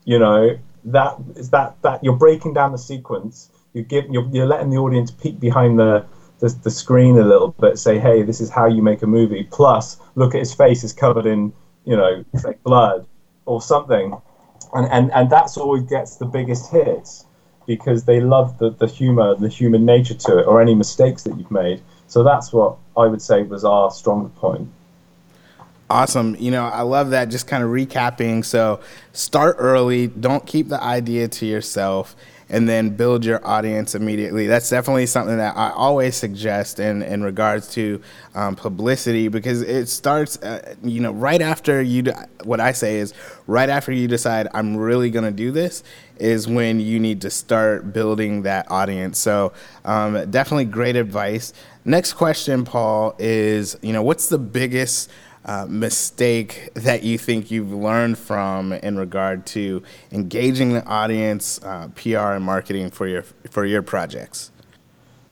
you 0.05 0.17
know, 0.17 0.57
that 0.85 1.15
is 1.35 1.51
that 1.51 1.79
that 1.83 2.03
you're 2.03 2.17
breaking 2.17 2.55
down 2.55 2.71
the 2.71 2.79
sequence. 2.79 3.51
You 3.73 3.83
give 3.83 4.05
you're, 4.09 4.27
you're 4.31 4.47
letting 4.47 4.71
the 4.71 4.77
audience 4.77 5.11
peek 5.11 5.39
behind 5.39 5.77
the, 5.77 6.03
the 6.39 6.49
the 6.63 6.71
screen 6.71 7.19
a 7.19 7.23
little 7.23 7.49
bit. 7.49 7.77
Say, 7.77 7.99
hey, 7.99 8.23
this 8.23 8.41
is 8.41 8.49
how 8.49 8.65
you 8.65 8.81
make 8.81 9.03
a 9.03 9.07
movie. 9.07 9.43
Plus, 9.43 9.97
look 10.15 10.33
at 10.33 10.39
his 10.39 10.55
face 10.55 10.83
is 10.83 10.91
covered 10.91 11.27
in 11.27 11.53
you 11.85 11.95
know 11.95 12.25
blood 12.63 13.05
or 13.45 13.61
something, 13.61 14.19
and 14.73 14.87
and 14.91 15.11
and 15.13 15.29
that's 15.29 15.57
always 15.57 15.83
gets 15.83 16.15
the 16.15 16.25
biggest 16.25 16.71
hits 16.71 17.27
because 17.67 18.05
they 18.05 18.19
love 18.19 18.57
the 18.57 18.71
the 18.71 18.87
humor, 18.87 19.35
the 19.35 19.47
human 19.47 19.85
nature 19.85 20.15
to 20.15 20.39
it, 20.39 20.47
or 20.47 20.59
any 20.59 20.73
mistakes 20.73 21.21
that 21.21 21.37
you've 21.37 21.51
made. 21.51 21.83
So 22.07 22.23
that's 22.23 22.51
what 22.51 22.77
I 22.97 23.07
would 23.07 23.21
say 23.21 23.43
was 23.43 23.63
our 23.63 23.91
stronger 23.91 24.29
point. 24.29 24.69
Awesome. 25.89 26.35
You 26.39 26.51
know, 26.51 26.65
I 26.65 26.83
love 26.83 27.09
that. 27.09 27.25
Just 27.25 27.47
kind 27.47 27.63
of 27.63 27.69
recapping. 27.69 28.45
So 28.45 28.79
start 29.11 29.57
early, 29.59 30.07
don't 30.07 30.45
keep 30.45 30.69
the 30.69 30.81
idea 30.81 31.27
to 31.27 31.45
yourself, 31.45 32.15
and 32.51 32.67
then 32.67 32.89
build 32.89 33.23
your 33.23 33.43
audience 33.47 33.95
immediately. 33.95 34.45
That's 34.45 34.69
definitely 34.69 35.05
something 35.05 35.37
that 35.37 35.55
I 35.55 35.71
always 35.71 36.17
suggest 36.17 36.79
in, 36.79 37.01
in 37.01 37.23
regards 37.23 37.69
to 37.75 38.01
um, 38.35 38.57
publicity 38.57 39.29
because 39.29 39.61
it 39.61 39.87
starts, 39.87 40.37
uh, 40.43 40.75
you 40.83 40.99
know, 40.99 41.13
right 41.13 41.41
after 41.41 41.81
you, 41.81 42.03
what 42.43 42.59
I 42.59 42.73
say 42.73 42.97
is 42.97 43.13
right 43.47 43.69
after 43.69 43.93
you 43.93 44.09
decide 44.09 44.49
I'm 44.53 44.75
really 44.75 45.09
going 45.09 45.23
to 45.23 45.31
do 45.31 45.51
this 45.51 45.81
is 46.17 46.45
when 46.47 46.81
you 46.81 46.99
need 46.99 47.21
to 47.21 47.29
start 47.29 47.93
building 47.93 48.41
that 48.43 48.69
audience. 48.69 49.17
So 49.17 49.53
um, 49.85 50.29
definitely 50.29 50.65
great 50.65 50.97
advice. 50.97 51.53
Next 51.85 52.13
question, 52.13 52.65
Paul, 52.65 53.15
is 53.17 53.77
you 53.81 53.93
know 53.93 54.03
what's 54.03 54.27
the 54.27 54.37
biggest 54.37 55.09
uh, 55.45 55.65
mistake 55.67 56.69
that 56.73 57.03
you 57.03 57.17
think 57.17 57.51
you've 57.51 57.73
learned 57.73 58.17
from 58.17 58.73
in 58.73 58.97
regard 58.97 59.45
to 59.47 59.81
engaging 60.11 60.73
the 60.73 60.85
audience, 60.85 61.59
uh, 61.63 61.87
PR, 61.95 62.33
and 62.33 62.45
marketing 62.45 62.89
for 62.91 63.07
your 63.07 63.23
for 63.49 63.65
your 63.65 63.81
projects? 63.81 64.51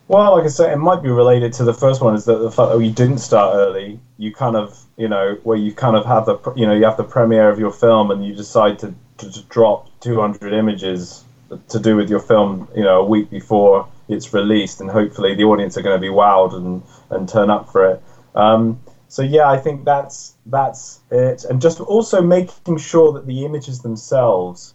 Well, 0.08 0.36
like 0.36 0.46
I 0.46 0.48
said, 0.48 0.74
it 0.74 0.78
might 0.78 1.04
be 1.04 1.10
related 1.10 1.54
to 1.54 1.64
the 1.64 1.74
first 1.74 2.02
one. 2.02 2.16
Is 2.16 2.26
that 2.26 2.38
the 2.38 2.50
fact 2.50 2.72
that 2.72 2.84
you 2.84 2.92
didn't 2.92 3.20
start 3.20 3.56
early? 3.56 4.00
You 4.18 4.34
kind 4.34 4.56
of, 4.56 4.84
you 4.98 5.08
know, 5.08 5.38
where 5.44 5.58
you 5.58 5.72
kind 5.72 5.96
of 5.96 6.04
have 6.06 6.26
the, 6.26 6.40
you 6.56 6.66
know, 6.66 6.74
you 6.74 6.84
have 6.86 6.98
the 6.98 7.04
premiere 7.04 7.50
of 7.50 7.60
your 7.60 7.72
film, 7.72 8.10
and 8.10 8.26
you 8.26 8.34
decide 8.34 8.80
to, 8.80 8.94
to, 9.20 9.32
to 9.32 9.44
drop 9.44 9.88
200 10.00 10.52
images 10.52 11.24
to 11.68 11.80
do 11.80 11.96
with 11.96 12.10
your 12.10 12.20
film, 12.20 12.68
you 12.76 12.84
know, 12.84 13.02
a 13.02 13.06
week 13.06 13.30
before 13.30 13.88
it's 14.08 14.34
released, 14.34 14.82
and 14.82 14.90
hopefully 14.90 15.36
the 15.36 15.44
audience 15.44 15.78
are 15.78 15.82
going 15.82 15.96
to 15.96 16.02
be 16.02 16.12
wowed 16.12 16.56
and, 16.56 16.82
and 17.12 17.30
turn 17.30 17.52
up 17.52 17.72
for 17.72 17.92
it. 17.92 18.04
Um, 18.34 18.80
so 19.10 19.24
yeah, 19.24 19.50
I 19.50 19.58
think 19.58 19.84
that's 19.84 20.36
that's 20.46 21.00
it, 21.12 21.44
and 21.44 21.62
just 21.62 21.82
also 21.82 22.22
making 22.22 22.78
sure 22.78 23.12
that 23.14 23.26
the 23.26 23.44
images 23.44 23.82
themselves 23.82 24.74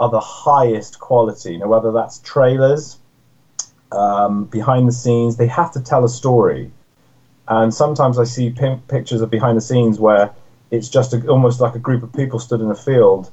are 0.00 0.10
the 0.10 0.20
highest 0.20 0.98
quality. 0.98 1.58
Now, 1.58 1.68
whether 1.68 1.92
that's 1.92 2.18
trailers, 2.20 2.98
um, 3.92 4.46
behind 4.46 4.88
the 4.88 4.92
scenes, 4.92 5.36
they 5.36 5.46
have 5.46 5.70
to 5.72 5.80
tell 5.80 6.04
a 6.04 6.08
story. 6.08 6.72
And 7.46 7.72
sometimes 7.72 8.18
I 8.18 8.24
see 8.24 8.50
pictures 8.88 9.20
of 9.20 9.30
behind 9.30 9.56
the 9.58 9.60
scenes 9.60 10.00
where 10.00 10.32
it's 10.70 10.88
just 10.88 11.12
a, 11.12 11.24
almost 11.28 11.60
like 11.60 11.74
a 11.74 11.78
group 11.78 12.02
of 12.02 12.12
people 12.14 12.38
stood 12.38 12.62
in 12.62 12.70
a 12.70 12.74
field 12.74 13.30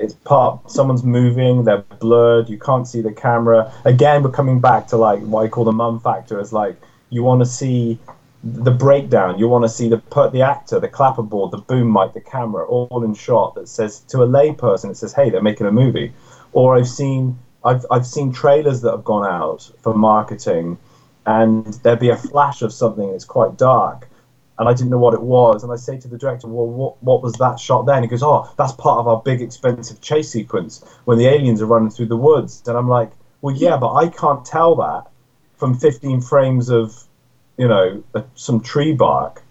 it's 0.00 0.14
part 0.14 0.70
someone's 0.70 1.04
moving 1.04 1.62
they're 1.64 1.84
blurred 2.00 2.48
you 2.48 2.58
can't 2.58 2.88
see 2.88 3.02
the 3.02 3.12
camera 3.12 3.72
again 3.84 4.22
we're 4.22 4.30
coming 4.30 4.58
back 4.58 4.86
to 4.88 4.96
like 4.96 5.20
what 5.20 5.44
i 5.44 5.48
call 5.48 5.62
the 5.62 5.72
mum 5.72 6.00
factor 6.00 6.40
is 6.40 6.52
like 6.52 6.74
you 7.10 7.22
want 7.22 7.40
to 7.40 7.46
see 7.46 7.98
the 8.42 8.70
breakdown 8.70 9.38
you 9.38 9.48
want 9.48 9.64
to 9.64 9.68
see 9.68 9.88
the 9.88 10.00
the 10.32 10.40
actor 10.40 10.80
the 10.80 10.88
clapperboard 10.88 11.50
the 11.50 11.58
boom 11.58 11.92
mic 11.92 12.14
the 12.14 12.20
camera 12.20 12.64
all 12.66 13.04
in 13.04 13.12
shot 13.12 13.54
that 13.54 13.68
says 13.68 14.00
to 14.00 14.22
a 14.22 14.26
layperson 14.26 14.90
it 14.90 14.96
says 14.96 15.12
hey 15.12 15.28
they're 15.28 15.42
making 15.42 15.66
a 15.66 15.72
movie 15.72 16.12
or 16.52 16.76
i've 16.76 16.88
seen 16.88 17.38
i've, 17.64 17.84
I've 17.90 18.06
seen 18.06 18.32
trailers 18.32 18.80
that 18.80 18.92
have 18.92 19.04
gone 19.04 19.26
out 19.26 19.70
for 19.82 19.94
marketing 19.94 20.78
and 21.26 21.66
there'd 21.82 22.00
be 22.00 22.08
a 22.08 22.16
flash 22.16 22.62
of 22.62 22.72
something 22.72 23.10
that's 23.10 23.26
quite 23.26 23.58
dark 23.58 24.08
and 24.60 24.68
I 24.68 24.74
didn't 24.74 24.90
know 24.90 24.98
what 24.98 25.14
it 25.14 25.22
was. 25.22 25.62
And 25.64 25.72
I 25.72 25.76
say 25.76 25.96
to 25.96 26.06
the 26.06 26.18
director, 26.18 26.46
"Well, 26.46 26.66
what 26.66 27.02
what 27.02 27.22
was 27.22 27.32
that 27.34 27.58
shot 27.58 27.86
there?" 27.86 27.94
And 27.94 28.04
he 28.04 28.10
goes, 28.10 28.22
"Oh, 28.22 28.46
that's 28.58 28.72
part 28.72 28.98
of 28.98 29.08
our 29.08 29.22
big 29.22 29.40
expensive 29.40 30.02
chase 30.02 30.28
sequence 30.28 30.84
when 31.06 31.16
the 31.16 31.26
aliens 31.26 31.62
are 31.62 31.66
running 31.66 31.88
through 31.88 32.06
the 32.06 32.16
woods." 32.16 32.62
And 32.66 32.76
I'm 32.76 32.88
like, 32.88 33.10
"Well, 33.40 33.56
yeah, 33.56 33.78
but 33.78 33.94
I 33.94 34.08
can't 34.08 34.44
tell 34.44 34.76
that 34.76 35.06
from 35.56 35.74
15 35.74 36.20
frames 36.20 36.68
of, 36.68 37.04
you 37.60 37.68
know, 37.68 38.02
some 38.34 38.60
tree 38.60 38.92
bark." 38.92 39.42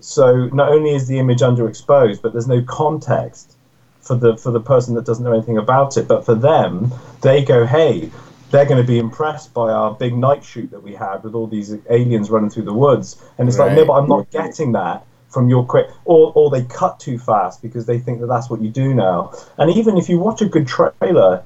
So 0.00 0.46
not 0.60 0.68
only 0.70 0.94
is 0.94 1.06
the 1.06 1.18
image 1.18 1.40
underexposed, 1.40 2.22
but 2.22 2.32
there's 2.32 2.48
no 2.48 2.62
context 2.62 3.56
for 4.00 4.16
the 4.16 4.36
for 4.36 4.50
the 4.50 4.60
person 4.60 4.94
that 4.94 5.04
doesn't 5.04 5.24
know 5.24 5.32
anything 5.32 5.58
about 5.58 5.96
it. 5.96 6.08
But 6.08 6.24
for 6.24 6.34
them, 6.34 6.92
they 7.22 7.44
go, 7.44 7.66
"Hey, 7.66 8.10
they're 8.50 8.64
going 8.64 8.80
to 8.80 8.86
be 8.86 8.98
impressed 8.98 9.52
by 9.52 9.72
our 9.72 9.94
big 9.94 10.16
night 10.16 10.44
shoot 10.44 10.70
that 10.70 10.82
we 10.82 10.94
had 10.94 11.22
with 11.24 11.34
all 11.34 11.46
these 11.46 11.74
aliens 11.90 12.30
running 12.30 12.50
through 12.50 12.64
the 12.64 12.72
woods. 12.72 13.20
And 13.38 13.48
it's 13.48 13.58
right. 13.58 13.68
like, 13.68 13.76
no, 13.76 13.84
but 13.84 13.94
I'm 13.94 14.08
not 14.08 14.30
getting 14.30 14.72
that 14.72 15.04
from 15.28 15.48
your 15.48 15.64
quick, 15.64 15.88
or, 16.04 16.32
or 16.34 16.50
they 16.50 16.62
cut 16.64 17.00
too 17.00 17.18
fast 17.18 17.60
because 17.60 17.86
they 17.86 17.98
think 17.98 18.20
that 18.20 18.26
that's 18.28 18.48
what 18.48 18.60
you 18.60 18.70
do 18.70 18.94
now. 18.94 19.32
And 19.58 19.70
even 19.76 19.96
if 19.96 20.08
you 20.08 20.18
watch 20.18 20.40
a 20.40 20.46
good 20.46 20.66
trailer, 20.66 21.42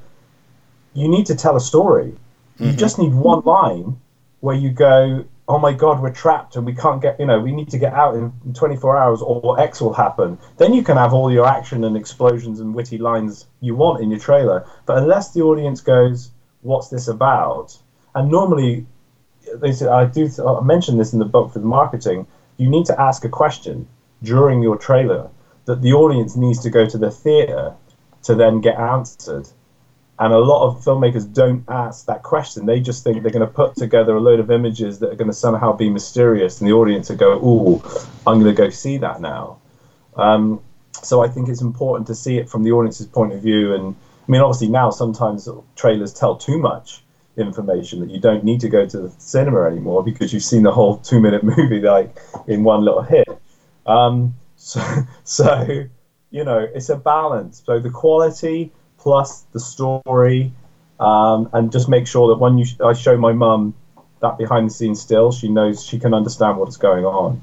you 0.94 1.09
need 1.09 1.26
to 1.26 1.35
tell 1.35 1.57
a 1.57 1.61
story. 1.61 2.12
Mm-hmm. 2.12 2.66
You 2.66 2.72
just 2.74 2.98
need 2.98 3.14
one 3.14 3.40
line 3.40 3.98
where 4.40 4.55
you 4.55 4.70
go, 4.70 5.24
oh 5.50 5.58
my 5.58 5.72
God, 5.72 6.00
we're 6.00 6.12
trapped 6.12 6.54
and 6.54 6.64
we 6.64 6.74
can't 6.74 7.02
get, 7.02 7.18
you 7.18 7.26
know, 7.26 7.40
we 7.40 7.50
need 7.50 7.70
to 7.70 7.78
get 7.78 7.92
out 7.92 8.14
in 8.14 8.32
24 8.54 8.96
hours 8.96 9.20
or 9.20 9.58
X 9.58 9.80
will 9.80 9.92
happen. 9.92 10.38
Then 10.58 10.72
you 10.72 10.84
can 10.84 10.96
have 10.96 11.12
all 11.12 11.32
your 11.32 11.44
action 11.44 11.82
and 11.82 11.96
explosions 11.96 12.60
and 12.60 12.72
witty 12.72 12.98
lines 12.98 13.46
you 13.60 13.74
want 13.74 14.00
in 14.00 14.10
your 14.10 14.20
trailer. 14.20 14.64
But 14.86 14.98
unless 14.98 15.32
the 15.32 15.42
audience 15.42 15.80
goes, 15.80 16.30
what's 16.62 16.88
this 16.88 17.08
about? 17.08 17.76
And 18.14 18.30
normally, 18.30 18.86
they 19.54 19.72
say, 19.72 19.88
I 19.88 20.04
do 20.04 20.30
I 20.46 20.60
mention 20.62 20.98
this 20.98 21.12
in 21.12 21.18
the 21.18 21.24
book 21.24 21.52
for 21.52 21.58
the 21.58 21.66
marketing. 21.66 22.28
You 22.56 22.70
need 22.70 22.86
to 22.86 23.00
ask 23.00 23.24
a 23.24 23.28
question 23.28 23.88
during 24.22 24.62
your 24.62 24.76
trailer 24.76 25.30
that 25.64 25.82
the 25.82 25.94
audience 25.94 26.36
needs 26.36 26.60
to 26.60 26.70
go 26.70 26.88
to 26.88 26.96
the 26.96 27.10
theater 27.10 27.74
to 28.22 28.36
then 28.36 28.60
get 28.60 28.78
answered. 28.78 29.48
And 30.20 30.33
a 30.33 30.38
lot 30.38 30.66
of 30.66 30.85
filmmakers 30.85 31.33
don't 31.33 31.64
ask 31.68 32.06
that 32.06 32.22
question. 32.22 32.66
They 32.66 32.78
just 32.78 33.02
think 33.02 33.22
they're 33.22 33.33
going 33.33 33.46
to 33.46 33.52
put 33.52 33.74
together 33.74 34.14
a 34.16 34.20
load 34.20 34.38
of 34.38 34.50
images 34.50 34.98
that 35.00 35.11
are 35.11 35.16
going 35.16 35.30
to 35.30 35.37
somehow 35.37 35.72
be 35.72 35.88
mysterious, 35.88 36.61
and 36.61 36.68
the 36.68 36.74
audience 36.74 37.09
will 37.09 37.16
go, 37.16 37.33
"Ooh, 37.38 37.83
I'm 38.26 38.38
going 38.38 38.54
to 38.54 38.62
go 38.62 38.68
see 38.68 38.98
that 38.98 39.20
now." 39.20 39.59
Um, 40.16 40.61
so 41.02 41.24
I 41.24 41.28
think 41.28 41.48
it's 41.48 41.62
important 41.62 42.06
to 42.09 42.14
see 42.14 42.37
it 42.37 42.48
from 42.48 42.62
the 42.62 42.72
audience's 42.72 43.06
point 43.06 43.33
of 43.33 43.40
view 43.40 43.74
and 43.74 43.96
I 44.30 44.33
mean, 44.33 44.42
obviously 44.42 44.68
now 44.68 44.90
sometimes 44.90 45.48
trailers 45.74 46.12
tell 46.12 46.37
too 46.37 46.59
much 46.59 47.02
information 47.37 47.98
that 48.00 48.11
you 48.11 48.20
don't 48.20 48.44
need 48.44 48.61
to 48.61 48.68
go 48.68 48.87
to 48.87 48.98
the 48.98 49.11
cinema 49.18 49.62
anymore 49.62 50.04
because 50.04 50.33
you've 50.33 50.44
seen 50.44 50.62
the 50.62 50.70
whole 50.70 50.98
two-minute 50.98 51.42
movie 51.56 51.80
like 51.80 52.16
in 52.46 52.62
one 52.62 52.85
little 52.85 53.02
hit. 53.02 53.26
Um, 53.87 54.37
so, 54.56 54.80
so 55.24 55.85
you 56.30 56.44
know, 56.44 56.59
it's 56.59 56.90
a 56.90 56.96
balance. 56.96 57.62
So 57.66 57.80
the 57.80 57.90
quality 57.90 58.72
plus 59.00 59.42
the 59.52 59.60
story, 59.60 60.52
um, 61.00 61.48
and 61.52 61.72
just 61.72 61.88
make 61.88 62.06
sure 62.06 62.28
that 62.28 62.38
when 62.38 62.58
you 62.58 62.66
I 62.84 62.92
show 62.92 63.16
my 63.16 63.32
mum 63.32 63.74
that 64.20 64.38
behind 64.38 64.68
the 64.68 64.74
scenes 64.74 65.00
still, 65.00 65.32
she 65.32 65.48
knows 65.48 65.84
she 65.84 65.98
can 65.98 66.14
understand 66.14 66.58
what's 66.58 66.76
going 66.76 67.04
on. 67.04 67.40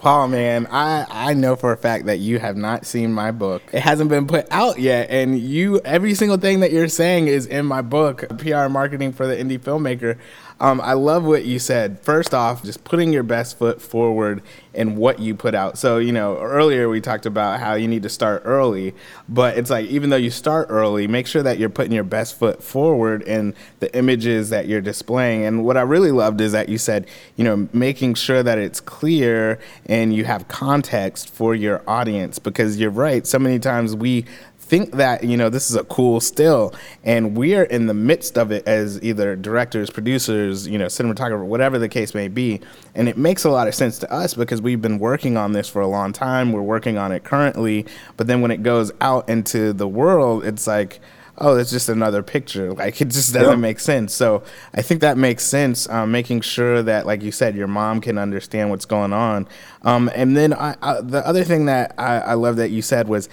Paul, 0.00 0.28
man, 0.28 0.66
I, 0.70 1.04
I 1.10 1.34
know 1.34 1.56
for 1.56 1.72
a 1.72 1.76
fact 1.76 2.06
that 2.06 2.20
you 2.20 2.38
have 2.38 2.56
not 2.56 2.86
seen 2.86 3.12
my 3.12 3.32
book. 3.32 3.62
It 3.70 3.80
hasn't 3.80 4.08
been 4.08 4.26
put 4.26 4.46
out 4.50 4.78
yet, 4.78 5.10
and 5.10 5.38
you 5.38 5.78
every 5.80 6.14
single 6.14 6.38
thing 6.38 6.60
that 6.60 6.72
you're 6.72 6.88
saying 6.88 7.26
is 7.26 7.44
in 7.44 7.66
my 7.66 7.82
book, 7.82 8.24
PR 8.38 8.68
marketing 8.68 9.12
for 9.12 9.26
the 9.26 9.36
indie 9.36 9.58
filmmaker. 9.58 10.16
Um, 10.60 10.80
I 10.82 10.92
love 10.92 11.24
what 11.24 11.46
you 11.46 11.58
said. 11.58 11.98
First 12.00 12.34
off, 12.34 12.62
just 12.62 12.84
putting 12.84 13.12
your 13.12 13.22
best 13.22 13.58
foot 13.58 13.80
forward 13.80 14.42
in 14.74 14.94
what 14.96 15.18
you 15.18 15.34
put 15.34 15.54
out. 15.54 15.78
So, 15.78 15.96
you 15.98 16.12
know, 16.12 16.38
earlier 16.38 16.88
we 16.88 17.00
talked 17.00 17.26
about 17.26 17.60
how 17.60 17.74
you 17.74 17.88
need 17.88 18.02
to 18.02 18.08
start 18.08 18.42
early, 18.44 18.94
but 19.28 19.56
it's 19.56 19.70
like 19.70 19.86
even 19.86 20.10
though 20.10 20.16
you 20.16 20.30
start 20.30 20.68
early, 20.70 21.08
make 21.08 21.26
sure 21.26 21.42
that 21.42 21.58
you're 21.58 21.70
putting 21.70 21.92
your 21.92 22.04
best 22.04 22.38
foot 22.38 22.62
forward 22.62 23.22
in 23.22 23.54
the 23.80 23.94
images 23.96 24.50
that 24.50 24.68
you're 24.68 24.82
displaying. 24.82 25.44
And 25.44 25.64
what 25.64 25.76
I 25.76 25.82
really 25.82 26.12
loved 26.12 26.40
is 26.40 26.52
that 26.52 26.68
you 26.68 26.78
said, 26.78 27.06
you 27.36 27.44
know, 27.44 27.68
making 27.72 28.14
sure 28.14 28.42
that 28.42 28.58
it's 28.58 28.80
clear 28.80 29.58
and 29.86 30.14
you 30.14 30.24
have 30.26 30.46
context 30.48 31.30
for 31.30 31.54
your 31.54 31.82
audience 31.88 32.38
because 32.38 32.78
you're 32.78 32.90
right. 32.90 33.26
So 33.26 33.38
many 33.38 33.58
times 33.58 33.96
we 33.96 34.26
think 34.70 34.92
that 34.92 35.24
you 35.24 35.36
know 35.36 35.48
this 35.48 35.68
is 35.68 35.74
a 35.74 35.82
cool 35.84 36.20
still 36.20 36.72
and 37.02 37.36
we're 37.36 37.64
in 37.64 37.86
the 37.88 37.94
midst 37.94 38.38
of 38.38 38.52
it 38.52 38.64
as 38.68 39.02
either 39.02 39.34
directors 39.34 39.90
producers 39.90 40.68
you 40.68 40.78
know 40.78 40.86
cinematographer 40.86 41.44
whatever 41.44 41.76
the 41.76 41.88
case 41.88 42.14
may 42.14 42.28
be 42.28 42.60
and 42.94 43.08
it 43.08 43.18
makes 43.18 43.42
a 43.42 43.50
lot 43.50 43.66
of 43.66 43.74
sense 43.74 43.98
to 43.98 44.10
us 44.12 44.32
because 44.32 44.62
we've 44.62 44.80
been 44.80 45.00
working 45.00 45.36
on 45.36 45.50
this 45.50 45.68
for 45.68 45.82
a 45.82 45.88
long 45.88 46.12
time 46.12 46.52
we're 46.52 46.62
working 46.62 46.96
on 46.96 47.10
it 47.10 47.24
currently 47.24 47.84
but 48.16 48.28
then 48.28 48.40
when 48.40 48.52
it 48.52 48.62
goes 48.62 48.92
out 49.00 49.28
into 49.28 49.72
the 49.72 49.88
world 49.88 50.44
it's 50.44 50.68
like 50.68 51.00
oh, 51.42 51.56
it's 51.56 51.70
just 51.70 51.88
another 51.88 52.22
picture. 52.22 52.74
Like 52.80 53.00
it 53.00 53.08
just 53.08 53.34
doesn't 53.34 53.50
yeah. 53.50 53.56
make 53.56 53.80
sense. 53.80 54.14
So 54.14 54.42
I 54.74 54.82
think 54.82 55.00
that 55.00 55.18
makes 55.18 55.44
sense. 55.44 55.88
Um, 55.88 56.10
making 56.12 56.40
sure 56.42 56.82
that, 56.82 57.06
like 57.06 57.22
you 57.22 57.30
said, 57.30 57.54
your 57.54 57.66
mom 57.66 58.00
can 58.00 58.16
understand 58.18 58.70
what's 58.70 58.84
going 58.84 59.12
on. 59.12 59.48
Um, 59.82 60.10
and 60.14 60.36
then 60.36 60.54
I, 60.54 60.76
I, 60.80 61.00
the 61.00 61.26
other 61.26 61.44
thing 61.44 61.66
that 61.66 61.94
I, 61.98 62.18
I 62.18 62.34
love 62.34 62.56
that 62.56 62.70
you 62.70 62.80
said 62.80 63.08
was 63.08 63.28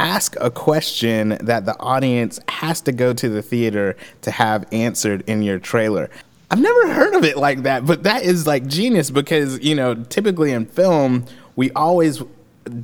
ask 0.00 0.34
a 0.40 0.50
question 0.50 1.36
that 1.42 1.66
the 1.66 1.78
audience 1.78 2.40
has 2.48 2.80
to 2.80 2.92
go 2.92 3.12
to 3.12 3.28
the 3.28 3.42
theater 3.42 3.96
to 4.22 4.30
have 4.30 4.66
answered 4.72 5.22
in 5.26 5.42
your 5.42 5.58
trailer. 5.58 6.08
I've 6.50 6.60
never 6.60 6.92
heard 6.94 7.14
of 7.14 7.22
it 7.22 7.36
like 7.36 7.64
that, 7.64 7.84
but 7.84 8.04
that 8.04 8.24
is 8.24 8.46
like 8.46 8.66
genius 8.66 9.10
because, 9.10 9.60
you 9.60 9.74
know, 9.74 9.94
typically 9.94 10.52
in 10.52 10.64
film, 10.64 11.26
we 11.54 11.70
always 11.72 12.22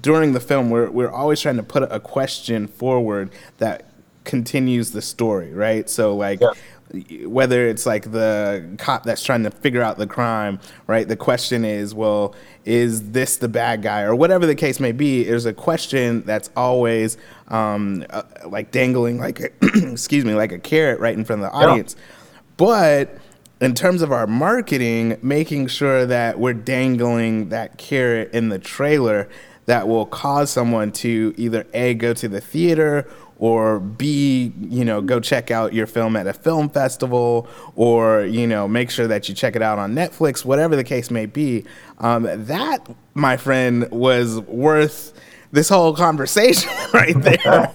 during 0.01 0.33
the 0.33 0.41
film 0.41 0.69
we're 0.71 0.91
we're 0.91 1.11
always 1.11 1.41
trying 1.41 1.57
to 1.57 1.63
put 1.63 1.83
a 1.85 2.01
question 2.01 2.67
forward 2.67 3.31
that 3.59 3.87
continues 4.25 4.91
the 4.91 5.03
story, 5.03 5.53
right? 5.53 5.89
So 5.89 6.15
like 6.15 6.41
yeah 6.41 6.51
whether 7.25 7.67
it's 7.67 7.87
like 7.87 8.13
the 8.13 8.77
cop 8.79 9.05
that's 9.05 9.23
trying 9.23 9.43
to 9.43 9.51
figure 9.51 9.83
out 9.83 9.99
the 9.99 10.07
crime, 10.07 10.61
right? 10.87 11.07
The 11.07 11.17
question 11.17 11.65
is, 11.65 11.95
well, 11.95 12.35
is 12.65 13.13
this 13.13 13.37
the 13.37 13.49
bad 13.49 13.83
guy, 13.83 14.03
or 14.03 14.15
whatever 14.15 14.47
the 14.47 14.55
case 14.55 14.81
may 14.81 14.93
be? 14.93 15.25
There's 15.25 15.47
a 15.47 15.53
question 15.53 16.23
that's 16.23 16.51
always 16.57 17.17
um, 17.49 18.05
uh, 18.11 18.23
like 18.47 18.71
dangling, 18.71 19.19
like 19.19 19.41
a, 19.41 19.51
excuse 19.93 20.25
me, 20.25 20.35
like 20.35 20.53
a 20.53 20.59
carrot 20.59 21.01
right 21.01 21.17
in 21.17 21.25
front 21.25 21.43
of 21.43 21.51
the 21.51 21.57
audience. 21.57 21.97
Yeah. 21.97 22.03
But 22.57 23.19
in 23.61 23.75
terms 23.75 24.03
of 24.03 24.13
our 24.13 24.27
marketing, 24.27 25.19
making 25.23 25.69
sure 25.69 26.07
that 26.07 26.39
we're 26.39 26.55
dangling 26.55 27.49
that 27.49 27.79
carrot 27.79 28.33
in 28.33 28.49
the 28.49 28.59
trailer 28.59 29.29
that 29.67 29.89
will 29.89 30.07
cause 30.07 30.51
someone 30.51 30.93
to 30.93 31.35
either 31.37 31.67
a 31.75 31.95
go 31.95 32.15
to 32.15 32.29
the 32.29 32.41
theater 32.41 33.09
or 33.39 33.81
B, 33.81 34.53
you 34.61 34.85
know, 34.85 35.01
go 35.01 35.21
check 35.21 35.51
out 35.51 35.75
your 35.75 35.87
film 35.87 36.17
at 36.17 36.27
a 36.27 36.33
film 36.33 36.69
festival, 36.69 37.49
or 37.75 38.23
you 38.23 38.47
know, 38.47 38.67
make 38.67 38.91
sure 38.91 39.07
that 39.07 39.29
you 39.29 39.35
check 39.35 39.57
it 39.57 39.63
out 39.63 39.79
on 39.79 39.95
Netflix, 39.95 40.45
whatever 40.45 40.77
the 40.77 40.85
case 40.85 41.11
may 41.11 41.27
be. 41.27 41.65
Um, 41.99 42.23
that, 42.47 42.87
my 43.15 43.37
friend, 43.37 43.91
was 43.91 44.41
worth 44.41 45.13
this 45.53 45.69
whole 45.69 45.95
conversation 45.95 46.71
right 46.95 47.15
there. 47.21 47.69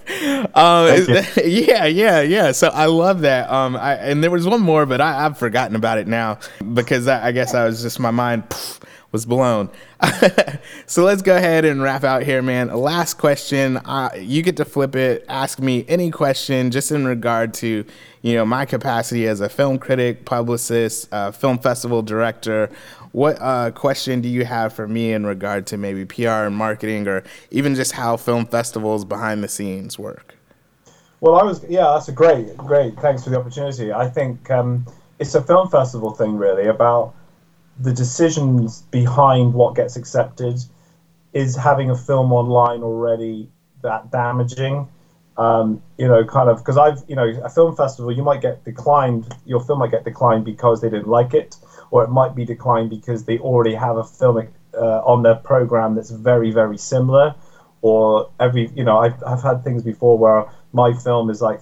um, 0.54 1.06
yeah, 1.44 1.86
yeah, 1.86 2.20
yeah. 2.20 2.52
So 2.52 2.68
I 2.68 2.86
love 2.86 3.20
that. 3.20 3.50
Um, 3.50 3.76
I, 3.76 3.94
and 3.94 4.22
there 4.22 4.30
was 4.30 4.46
one 4.46 4.60
more, 4.60 4.86
but 4.86 5.00
I, 5.00 5.12
have 5.22 5.38
forgotten 5.38 5.76
about 5.76 5.98
it 5.98 6.06
now 6.06 6.38
because 6.74 7.06
I, 7.08 7.28
I 7.28 7.32
guess 7.32 7.54
I 7.54 7.64
was 7.64 7.82
just 7.82 8.00
my 8.00 8.10
mind. 8.10 8.48
Poof, 8.48 8.80
was 9.12 9.26
blown. 9.26 9.70
so 10.86 11.04
let's 11.04 11.22
go 11.22 11.36
ahead 11.36 11.64
and 11.64 11.82
wrap 11.82 12.02
out 12.02 12.22
here, 12.22 12.42
man. 12.42 12.68
Last 12.74 13.14
question. 13.14 13.76
Uh, 13.76 14.10
you 14.16 14.42
get 14.42 14.56
to 14.56 14.64
flip 14.64 14.96
it. 14.96 15.24
Ask 15.28 15.60
me 15.60 15.84
any 15.86 16.10
question 16.10 16.70
just 16.70 16.90
in 16.90 17.06
regard 17.06 17.52
to, 17.54 17.84
you 18.22 18.34
know, 18.34 18.46
my 18.46 18.64
capacity 18.64 19.28
as 19.28 19.40
a 19.40 19.48
film 19.48 19.78
critic, 19.78 20.24
publicist, 20.24 21.12
uh, 21.12 21.30
film 21.30 21.58
festival 21.58 22.02
director. 22.02 22.70
What 23.12 23.36
uh, 23.40 23.70
question 23.72 24.22
do 24.22 24.28
you 24.28 24.46
have 24.46 24.72
for 24.72 24.88
me 24.88 25.12
in 25.12 25.26
regard 25.26 25.66
to 25.68 25.76
maybe 25.76 26.06
PR 26.06 26.46
and 26.46 26.56
marketing, 26.56 27.06
or 27.06 27.22
even 27.50 27.74
just 27.74 27.92
how 27.92 28.16
film 28.16 28.46
festivals 28.46 29.04
behind 29.04 29.44
the 29.44 29.48
scenes 29.48 29.98
work? 29.98 30.34
Well, 31.20 31.36
I 31.36 31.42
was 31.44 31.62
yeah, 31.68 31.92
that's 31.92 32.08
a 32.08 32.12
great, 32.12 32.56
great. 32.56 32.98
Thanks 32.98 33.22
for 33.22 33.30
the 33.30 33.38
opportunity. 33.38 33.92
I 33.92 34.08
think 34.08 34.50
um, 34.50 34.86
it's 35.18 35.34
a 35.34 35.42
film 35.42 35.68
festival 35.68 36.12
thing, 36.12 36.36
really, 36.36 36.66
about 36.66 37.14
the 37.78 37.92
decisions 37.92 38.82
behind 38.90 39.54
what 39.54 39.74
gets 39.74 39.96
accepted 39.96 40.58
is 41.32 41.56
having 41.56 41.90
a 41.90 41.96
film 41.96 42.32
online 42.32 42.82
already 42.82 43.48
that 43.82 44.10
damaging. 44.10 44.88
Um, 45.36 45.82
you 45.96 46.06
know, 46.06 46.24
kind 46.24 46.50
of 46.50 46.58
because 46.58 46.76
I've, 46.76 47.02
you 47.08 47.16
know, 47.16 47.26
a 47.42 47.48
film 47.48 47.74
festival, 47.74 48.12
you 48.12 48.22
might 48.22 48.42
get 48.42 48.64
declined, 48.64 49.34
your 49.46 49.60
film 49.60 49.78
might 49.78 49.90
get 49.90 50.04
declined 50.04 50.44
because 50.44 50.82
they 50.82 50.90
didn't 50.90 51.08
like 51.08 51.32
it, 51.32 51.56
or 51.90 52.04
it 52.04 52.10
might 52.10 52.34
be 52.34 52.44
declined 52.44 52.90
because 52.90 53.24
they 53.24 53.38
already 53.38 53.74
have 53.74 53.96
a 53.96 54.04
film 54.04 54.46
uh, 54.74 55.00
on 55.04 55.22
their 55.22 55.34
program 55.34 55.94
that's 55.94 56.10
very, 56.10 56.50
very 56.50 56.76
similar. 56.76 57.34
Or 57.80 58.28
every, 58.38 58.70
you 58.74 58.84
know, 58.84 58.98
I've, 58.98 59.22
I've 59.26 59.42
had 59.42 59.64
things 59.64 59.82
before 59.82 60.18
where 60.18 60.44
my 60.72 60.92
film 60.92 61.30
is 61.30 61.40
like 61.40 61.60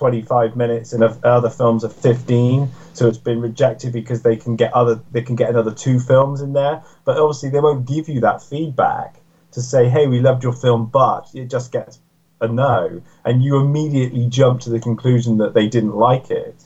25 0.00 0.56
minutes 0.56 0.94
and 0.94 1.04
other 1.04 1.50
films 1.50 1.84
are 1.84 1.90
15 1.90 2.70
so 2.94 3.06
it's 3.06 3.18
been 3.18 3.38
rejected 3.38 3.92
because 3.92 4.22
they 4.22 4.34
can 4.34 4.56
get 4.56 4.72
other 4.72 4.98
they 5.10 5.20
can 5.20 5.36
get 5.36 5.50
another 5.50 5.70
two 5.70 6.00
films 6.00 6.40
in 6.40 6.54
there. 6.54 6.82
But 7.04 7.18
obviously 7.18 7.50
they 7.50 7.60
won't 7.60 7.84
give 7.86 8.08
you 8.08 8.20
that 8.20 8.42
feedback 8.42 9.20
to 9.52 9.60
say 9.60 9.90
hey 9.90 10.06
we 10.06 10.18
loved 10.20 10.42
your 10.42 10.54
film 10.54 10.86
but 10.86 11.28
it 11.34 11.50
just 11.50 11.70
gets 11.70 11.98
a 12.40 12.48
no. 12.48 13.02
And 13.26 13.44
you 13.44 13.58
immediately 13.58 14.24
jump 14.24 14.62
to 14.62 14.70
the 14.70 14.80
conclusion 14.80 15.36
that 15.36 15.52
they 15.52 15.66
didn't 15.66 15.94
like 15.94 16.30
it. 16.30 16.56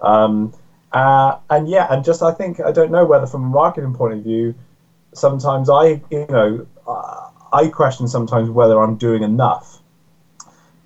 Um, 0.00 0.52
uh, 0.90 1.36
and 1.48 1.68
yeah 1.68 1.86
and 1.88 2.04
just 2.04 2.20
i 2.20 2.32
think 2.32 2.58
i 2.60 2.72
don't 2.72 2.90
know 2.90 3.04
whether 3.04 3.26
from 3.26 3.44
a 3.44 3.48
marketing 3.48 3.94
point 3.94 4.12
of 4.12 4.24
view 4.24 4.54
sometimes 5.14 5.70
i 5.70 6.02
you 6.10 6.26
know 6.28 6.66
i 7.52 7.68
question 7.68 8.08
sometimes 8.08 8.50
whether 8.50 8.80
i'm 8.82 8.96
doing 8.96 9.22
enough 9.22 9.81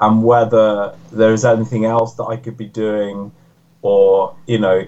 and 0.00 0.22
whether 0.22 0.94
there 1.12 1.32
is 1.32 1.44
anything 1.44 1.84
else 1.84 2.14
that 2.14 2.24
I 2.24 2.36
could 2.36 2.56
be 2.56 2.66
doing, 2.66 3.32
or 3.82 4.36
you 4.46 4.58
know, 4.58 4.86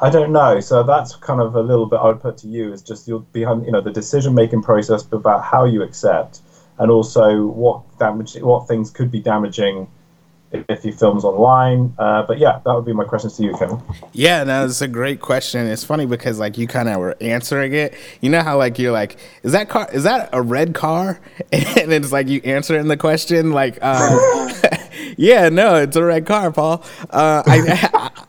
I 0.00 0.10
don't 0.10 0.32
know. 0.32 0.60
So 0.60 0.82
that's 0.82 1.16
kind 1.16 1.40
of 1.40 1.54
a 1.54 1.62
little 1.62 1.86
bit 1.86 1.96
I 1.96 2.06
would 2.06 2.20
put 2.20 2.38
to 2.38 2.48
you 2.48 2.72
is 2.72 2.82
just 2.82 3.08
your 3.08 3.20
behind 3.32 3.66
you 3.66 3.72
know 3.72 3.80
the 3.80 3.92
decision 3.92 4.34
making 4.34 4.62
process 4.62 5.06
about 5.12 5.42
how 5.44 5.64
you 5.64 5.82
accept, 5.82 6.40
and 6.78 6.90
also 6.90 7.46
what 7.46 7.82
damage 7.98 8.36
what 8.36 8.68
things 8.68 8.90
could 8.90 9.10
be 9.10 9.20
damaging 9.20 9.88
if 10.52 10.82
he 10.82 10.90
films 10.90 11.24
online. 11.24 11.94
Uh, 11.98 12.22
but 12.22 12.38
yeah, 12.38 12.60
that 12.64 12.74
would 12.74 12.84
be 12.84 12.92
my 12.92 13.04
questions 13.04 13.36
to 13.36 13.44
you, 13.44 13.52
Kevin. 13.56 13.80
Yeah, 14.12 14.44
no, 14.44 14.64
it's 14.64 14.80
a 14.80 14.88
great 14.88 15.20
question. 15.20 15.66
It's 15.66 15.84
funny 15.84 16.06
because 16.06 16.38
like 16.38 16.58
you 16.58 16.66
kind 16.66 16.88
of 16.88 16.98
were 16.98 17.16
answering 17.20 17.74
it. 17.74 17.94
You 18.20 18.30
know 18.30 18.42
how 18.42 18.58
like 18.58 18.78
you're 18.78 18.92
like, 18.92 19.16
is 19.42 19.52
that 19.52 19.68
car? 19.68 19.88
Is 19.92 20.04
that 20.04 20.30
a 20.32 20.42
red 20.42 20.74
car? 20.74 21.20
And 21.78 21.92
it's 21.92 22.12
like 22.12 22.28
you 22.28 22.40
answering 22.44 22.88
the 22.88 22.96
question 22.96 23.52
like, 23.52 23.78
uh, 23.80 24.50
yeah, 25.16 25.48
no, 25.48 25.76
it's 25.76 25.96
a 25.96 26.04
red 26.04 26.26
car, 26.26 26.50
Paul. 26.50 26.84
Uh, 27.10 27.42
I, 27.46 28.10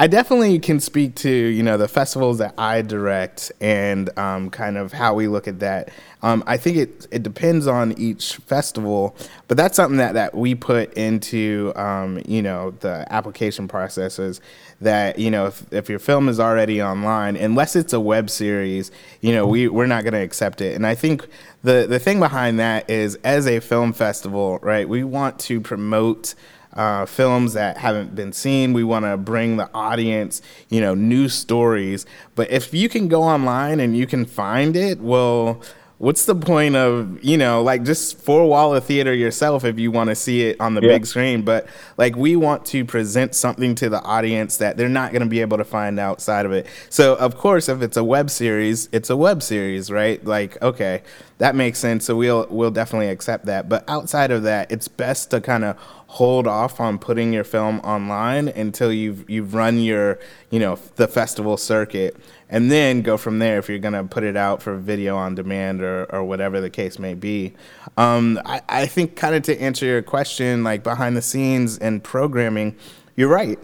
I 0.00 0.06
definitely 0.06 0.60
can 0.60 0.78
speak 0.78 1.16
to 1.16 1.28
you 1.28 1.64
know 1.64 1.76
the 1.76 1.88
festivals 1.88 2.38
that 2.38 2.54
I 2.56 2.82
direct 2.82 3.50
and 3.60 4.16
um, 4.16 4.48
kind 4.48 4.78
of 4.78 4.92
how 4.92 5.14
we 5.14 5.26
look 5.26 5.48
at 5.48 5.58
that. 5.58 5.88
Um, 6.22 6.44
I 6.46 6.56
think 6.56 6.76
it 6.76 7.08
it 7.10 7.24
depends 7.24 7.66
on 7.66 7.98
each 7.98 8.36
festival, 8.36 9.16
but 9.48 9.56
that's 9.56 9.74
something 9.74 9.98
that, 9.98 10.14
that 10.14 10.36
we 10.36 10.54
put 10.54 10.94
into 10.94 11.72
um, 11.74 12.22
you 12.28 12.42
know 12.42 12.70
the 12.78 13.12
application 13.12 13.66
processes. 13.66 14.40
That 14.80 15.18
you 15.18 15.32
know 15.32 15.46
if, 15.46 15.64
if 15.72 15.88
your 15.88 15.98
film 15.98 16.28
is 16.28 16.38
already 16.38 16.80
online, 16.80 17.34
unless 17.34 17.74
it's 17.74 17.92
a 17.92 17.98
web 17.98 18.30
series, 18.30 18.92
you 19.20 19.32
know 19.32 19.48
we 19.48 19.66
we're 19.66 19.86
not 19.86 20.04
going 20.04 20.14
to 20.14 20.22
accept 20.22 20.60
it. 20.60 20.76
And 20.76 20.86
I 20.86 20.94
think 20.94 21.26
the 21.64 21.88
the 21.88 21.98
thing 21.98 22.20
behind 22.20 22.60
that 22.60 22.88
is 22.88 23.16
as 23.24 23.48
a 23.48 23.58
film 23.58 23.92
festival, 23.92 24.60
right? 24.62 24.88
We 24.88 25.02
want 25.02 25.40
to 25.40 25.60
promote 25.60 26.36
uh, 26.74 27.06
films 27.06 27.54
that 27.54 27.78
haven't 27.78 28.14
been 28.14 28.32
seen. 28.32 28.72
We 28.72 28.84
want 28.84 29.04
to 29.04 29.16
bring 29.16 29.56
the 29.56 29.70
audience, 29.74 30.42
you 30.68 30.80
know, 30.80 30.94
new 30.94 31.28
stories. 31.28 32.06
But 32.34 32.50
if 32.50 32.72
you 32.72 32.88
can 32.88 33.08
go 33.08 33.22
online 33.22 33.80
and 33.80 33.96
you 33.96 34.06
can 34.06 34.24
find 34.24 34.76
it, 34.76 35.00
well, 35.00 35.62
what's 35.98 36.26
the 36.26 36.34
point 36.34 36.76
of 36.76 37.22
you 37.24 37.36
know 37.36 37.60
like 37.60 37.82
just 37.82 38.18
four 38.18 38.48
wall 38.48 38.74
of 38.74 38.84
theater 38.84 39.12
yourself 39.12 39.64
if 39.64 39.78
you 39.78 39.90
want 39.90 40.08
to 40.08 40.14
see 40.14 40.42
it 40.42 40.60
on 40.60 40.74
the 40.74 40.80
yeah. 40.80 40.88
big 40.88 41.04
screen 41.04 41.42
but 41.42 41.66
like 41.96 42.16
we 42.16 42.36
want 42.36 42.64
to 42.64 42.84
present 42.84 43.34
something 43.34 43.74
to 43.74 43.88
the 43.88 44.00
audience 44.02 44.56
that 44.58 44.76
they're 44.76 44.88
not 44.88 45.10
going 45.10 45.22
to 45.22 45.28
be 45.28 45.40
able 45.40 45.58
to 45.58 45.64
find 45.64 45.98
outside 45.98 46.46
of 46.46 46.52
it 46.52 46.66
so 46.88 47.16
of 47.16 47.36
course 47.36 47.68
if 47.68 47.82
it's 47.82 47.96
a 47.96 48.04
web 48.04 48.30
series 48.30 48.88
it's 48.92 49.10
a 49.10 49.16
web 49.16 49.42
series 49.42 49.90
right 49.90 50.24
like 50.24 50.60
okay 50.62 51.02
that 51.38 51.54
makes 51.54 51.78
sense. 51.78 52.04
So 52.04 52.16
we'll 52.16 52.46
we'll 52.50 52.70
definitely 52.70 53.08
accept 53.08 53.46
that. 53.46 53.68
But 53.68 53.88
outside 53.88 54.30
of 54.30 54.42
that, 54.42 54.70
it's 54.70 54.88
best 54.88 55.30
to 55.30 55.40
kind 55.40 55.64
of 55.64 55.76
hold 56.08 56.46
off 56.46 56.80
on 56.80 56.98
putting 56.98 57.32
your 57.32 57.44
film 57.44 57.80
online 57.80 58.48
until 58.48 58.92
you've 58.92 59.28
you've 59.28 59.54
run 59.54 59.78
your 59.78 60.18
you 60.50 60.58
know 60.58 60.78
the 60.96 61.06
festival 61.06 61.56
circuit 61.56 62.16
and 62.48 62.70
then 62.70 63.02
go 63.02 63.18
from 63.18 63.38
there 63.38 63.58
if 63.58 63.68
you're 63.68 63.78
to 63.78 64.02
put 64.04 64.24
it 64.24 64.36
out 64.36 64.62
for 64.62 64.74
video 64.76 65.16
on 65.16 65.34
demand 65.34 65.82
or, 65.82 66.06
or 66.06 66.24
whatever 66.24 66.62
the 66.62 66.70
case 66.70 66.98
may 66.98 67.12
be 67.12 67.52
um, 67.98 68.40
I, 68.46 68.62
I 68.70 68.86
think 68.86 69.16
kind 69.16 69.34
of 69.34 69.42
to 69.44 69.60
answer 69.60 69.84
your 69.84 70.00
question 70.00 70.64
like 70.64 70.82
behind 70.82 71.14
the 71.14 71.22
scenes 71.22 71.76
and 71.76 72.02
programming 72.02 72.74
you're 73.14 73.28
right 73.28 73.58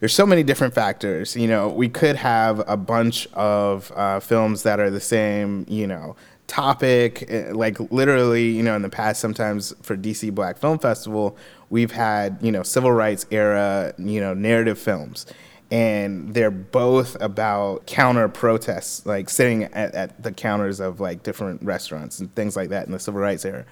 there's 0.00 0.12
so 0.12 0.26
many 0.26 0.42
different 0.42 0.74
factors 0.74 1.36
you 1.36 1.46
know 1.46 1.68
we 1.68 1.88
could 1.88 2.16
have 2.16 2.68
a 2.68 2.76
bunch 2.76 3.28
of 3.34 3.92
uh, 3.94 4.18
films 4.18 4.64
that 4.64 4.80
are 4.80 4.90
the 4.90 5.00
same 5.00 5.64
you 5.68 5.86
know 5.86 6.16
topic 6.46 7.24
eh, 7.28 7.50
like 7.52 7.78
literally 7.90 8.50
you 8.50 8.62
know 8.62 8.76
in 8.76 8.82
the 8.82 8.88
past 8.88 9.20
sometimes 9.20 9.74
for 9.82 9.96
dc 9.96 10.32
black 10.32 10.56
film 10.58 10.78
festival 10.78 11.36
we've 11.70 11.92
had 11.92 12.38
you 12.40 12.52
know 12.52 12.62
civil 12.62 12.92
rights 12.92 13.26
era 13.30 13.92
you 13.98 14.20
know 14.20 14.34
narrative 14.34 14.78
films. 14.78 15.26
And 15.68 16.32
they're 16.32 16.52
both 16.52 17.20
about 17.20 17.86
counter 17.86 18.28
protests 18.28 19.04
like 19.04 19.28
sitting 19.28 19.64
at, 19.64 19.96
at 19.96 20.22
the 20.22 20.30
counters 20.30 20.78
of 20.78 21.00
like 21.00 21.24
different 21.24 21.60
restaurants 21.64 22.20
and 22.20 22.32
things 22.36 22.56
like 22.56 22.68
that 22.68 22.86
in 22.86 22.92
the 22.92 23.00
civil 23.00 23.20
rights 23.20 23.44
era. 23.44 23.64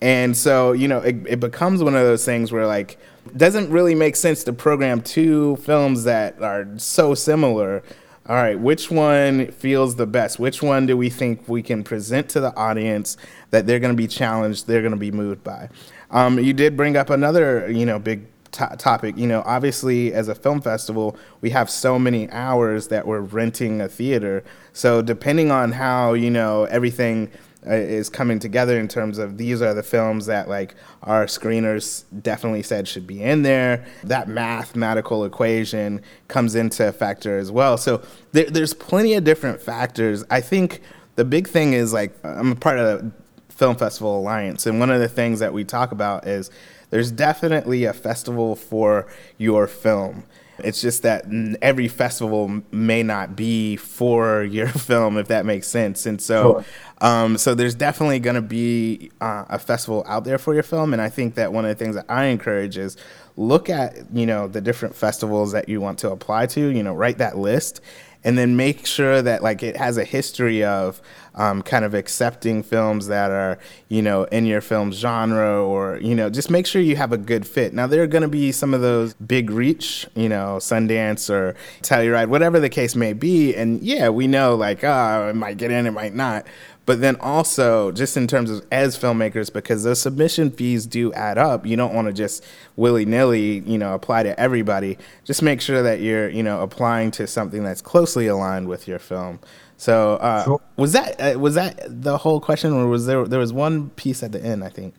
And 0.00 0.36
so 0.36 0.72
you 0.72 0.88
know 0.88 0.98
it, 0.98 1.16
it 1.26 1.40
becomes 1.40 1.82
one 1.82 1.94
of 1.94 2.02
those 2.02 2.24
things 2.24 2.50
where 2.50 2.66
like 2.66 2.98
doesn't 3.36 3.70
really 3.70 3.94
make 3.94 4.16
sense 4.16 4.42
to 4.44 4.52
program 4.52 5.00
two 5.00 5.56
films 5.56 6.04
that 6.04 6.40
are 6.42 6.66
so 6.78 7.14
similar 7.14 7.82
all 8.28 8.36
right, 8.36 8.58
which 8.58 8.90
one 8.90 9.52
feels 9.52 9.96
the 9.96 10.06
best? 10.06 10.38
Which 10.38 10.62
one 10.62 10.86
do 10.86 10.96
we 10.96 11.10
think 11.10 11.48
we 11.48 11.62
can 11.62 11.84
present 11.84 12.28
to 12.30 12.40
the 12.40 12.54
audience 12.56 13.16
that 13.50 13.66
they're 13.66 13.78
going 13.78 13.92
to 13.92 13.96
be 13.96 14.08
challenged, 14.08 14.66
they're 14.66 14.82
going 14.82 14.92
to 14.92 14.98
be 14.98 15.12
moved 15.12 15.44
by? 15.44 15.68
Um, 16.10 16.38
you 16.38 16.52
did 16.52 16.76
bring 16.76 16.96
up 16.96 17.10
another, 17.10 17.70
you 17.70 17.86
know, 17.86 17.98
big 17.98 18.26
topic. 18.50 19.16
You 19.16 19.26
know, 19.26 19.42
obviously, 19.44 20.12
as 20.12 20.28
a 20.28 20.34
film 20.34 20.60
festival, 20.60 21.16
we 21.40 21.50
have 21.50 21.70
so 21.70 21.98
many 21.98 22.30
hours 22.30 22.88
that 22.88 23.06
we're 23.06 23.20
renting 23.20 23.80
a 23.80 23.88
theater. 23.88 24.42
So 24.72 25.02
depending 25.02 25.50
on 25.50 25.72
how 25.72 26.14
you 26.14 26.30
know 26.30 26.64
everything 26.64 27.30
Uh, 27.68 27.74
is 27.74 28.08
coming 28.08 28.38
together 28.38 28.78
in 28.78 28.86
terms 28.86 29.18
of 29.18 29.38
these 29.38 29.60
are 29.60 29.74
the 29.74 29.82
films 29.82 30.26
that 30.26 30.48
like 30.48 30.76
our 31.02 31.26
screeners 31.26 32.04
definitely 32.22 32.62
said 32.62 32.86
should 32.86 33.08
be 33.08 33.20
in 33.20 33.42
there. 33.42 33.84
That 34.04 34.28
mathematical 34.28 35.24
equation 35.24 36.00
comes 36.28 36.54
into 36.54 36.92
factor 36.92 37.38
as 37.38 37.50
well. 37.50 37.76
So 37.76 38.02
there, 38.30 38.48
there's 38.48 38.72
plenty 38.72 39.14
of 39.14 39.24
different 39.24 39.60
factors. 39.60 40.22
I 40.30 40.40
think 40.40 40.80
the 41.16 41.24
big 41.24 41.48
thing 41.48 41.72
is 41.72 41.92
like 41.92 42.12
I'm 42.22 42.52
a 42.52 42.56
part 42.56 42.78
of 42.78 43.00
the 43.00 43.10
Film 43.48 43.74
Festival 43.74 44.18
Alliance, 44.18 44.66
and 44.66 44.78
one 44.78 44.90
of 44.90 45.00
the 45.00 45.08
things 45.08 45.40
that 45.40 45.52
we 45.52 45.64
talk 45.64 45.90
about 45.90 46.26
is 46.26 46.50
there's 46.90 47.10
definitely 47.10 47.84
a 47.84 47.92
festival 47.92 48.54
for 48.54 49.08
your 49.38 49.66
film. 49.66 50.24
It's 50.58 50.80
just 50.80 51.02
that 51.02 51.26
every 51.60 51.88
festival 51.88 52.62
may 52.70 53.02
not 53.02 53.36
be 53.36 53.76
for 53.76 54.42
your 54.50 54.68
film, 54.68 55.18
if 55.18 55.28
that 55.28 55.46
makes 55.46 55.66
sense. 55.66 56.06
And 56.06 56.20
so, 56.20 56.64
um, 57.00 57.38
so 57.38 57.54
there's 57.54 57.74
definitely 57.74 58.20
going 58.20 58.36
to 58.36 58.42
be 58.42 59.10
uh, 59.20 59.44
a 59.48 59.58
festival 59.58 60.04
out 60.06 60.24
there 60.24 60.38
for 60.38 60.54
your 60.54 60.62
film. 60.62 60.92
And 60.92 61.02
I 61.02 61.08
think 61.08 61.34
that 61.34 61.52
one 61.52 61.64
of 61.64 61.68
the 61.68 61.84
things 61.84 61.94
that 61.96 62.06
I 62.08 62.26
encourage 62.26 62.78
is 62.78 62.96
look 63.36 63.68
at 63.68 63.94
you 64.14 64.24
know 64.24 64.48
the 64.48 64.60
different 64.60 64.94
festivals 64.94 65.52
that 65.52 65.68
you 65.68 65.80
want 65.80 65.98
to 66.00 66.10
apply 66.10 66.46
to. 66.46 66.60
You 66.60 66.82
know, 66.82 66.94
write 66.94 67.18
that 67.18 67.36
list, 67.38 67.80
and 68.26 68.36
then 68.36 68.56
make 68.56 68.84
sure 68.84 69.22
that 69.22 69.40
like 69.40 69.62
it 69.62 69.76
has 69.76 69.96
a 69.96 70.04
history 70.04 70.64
of 70.64 71.00
um, 71.36 71.62
kind 71.62 71.84
of 71.84 71.94
accepting 71.94 72.64
films 72.64 73.06
that 73.06 73.30
are, 73.30 73.56
you 73.88 74.02
know, 74.02 74.24
in 74.24 74.46
your 74.46 74.60
film 74.60 74.90
genre 74.90 75.62
or, 75.64 75.98
you 75.98 76.12
know, 76.12 76.28
just 76.28 76.50
make 76.50 76.66
sure 76.66 76.82
you 76.82 76.96
have 76.96 77.12
a 77.12 77.18
good 77.18 77.46
fit. 77.46 77.72
Now, 77.72 77.86
there 77.86 78.02
are 78.02 78.08
going 78.08 78.22
to 78.22 78.28
be 78.28 78.50
some 78.50 78.74
of 78.74 78.80
those 78.80 79.14
big 79.14 79.48
reach, 79.50 80.08
you 80.16 80.28
know, 80.28 80.56
Sundance 80.56 81.30
or 81.30 81.54
Telluride, 81.82 82.28
whatever 82.28 82.58
the 82.58 82.68
case 82.68 82.96
may 82.96 83.12
be. 83.12 83.54
And 83.54 83.80
yeah, 83.80 84.08
we 84.08 84.26
know 84.26 84.56
like, 84.56 84.82
oh, 84.82 85.28
it 85.28 85.36
might 85.36 85.56
get 85.56 85.70
in, 85.70 85.86
it 85.86 85.92
might 85.92 86.14
not 86.14 86.46
but 86.86 87.00
then 87.00 87.16
also 87.16 87.92
just 87.92 88.16
in 88.16 88.26
terms 88.26 88.50
of 88.50 88.64
as 88.72 88.96
filmmakers 88.96 89.52
because 89.52 89.82
those 89.82 90.00
submission 90.00 90.50
fees 90.50 90.86
do 90.86 91.12
add 91.12 91.36
up 91.36 91.66
you 91.66 91.76
don't 91.76 91.94
want 91.94 92.06
to 92.06 92.12
just 92.12 92.44
willy-nilly 92.76 93.58
you 93.60 93.76
know 93.76 93.92
apply 93.92 94.22
to 94.22 94.38
everybody 94.40 94.96
just 95.24 95.42
make 95.42 95.60
sure 95.60 95.82
that 95.82 96.00
you're 96.00 96.28
you 96.28 96.42
know 96.42 96.62
applying 96.62 97.10
to 97.10 97.26
something 97.26 97.62
that's 97.62 97.82
closely 97.82 98.26
aligned 98.26 98.68
with 98.68 98.88
your 98.88 98.98
film 98.98 99.38
so 99.76 100.14
uh, 100.14 100.44
sure. 100.44 100.60
was 100.76 100.92
that 100.92 101.20
uh, 101.20 101.38
was 101.38 101.54
that 101.54 101.80
the 101.86 102.16
whole 102.18 102.40
question, 102.40 102.72
or 102.72 102.86
was 102.86 103.06
there 103.06 103.26
there 103.26 103.40
was 103.40 103.52
one 103.52 103.90
piece 103.90 104.22
at 104.22 104.32
the 104.32 104.42
end? 104.42 104.64
I 104.64 104.70
think. 104.70 104.94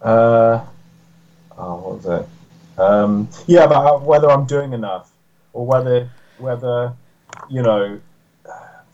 Uh, 0.00 0.64
oh, 1.58 1.74
what 1.76 1.96
was 1.96 2.06
it? 2.06 2.80
Um, 2.80 3.28
yeah, 3.46 3.64
about 3.64 4.02
whether 4.02 4.30
I'm 4.30 4.44
doing 4.46 4.72
enough, 4.72 5.10
or 5.52 5.66
whether 5.66 6.08
whether 6.38 6.92
you 7.48 7.62
know, 7.62 8.00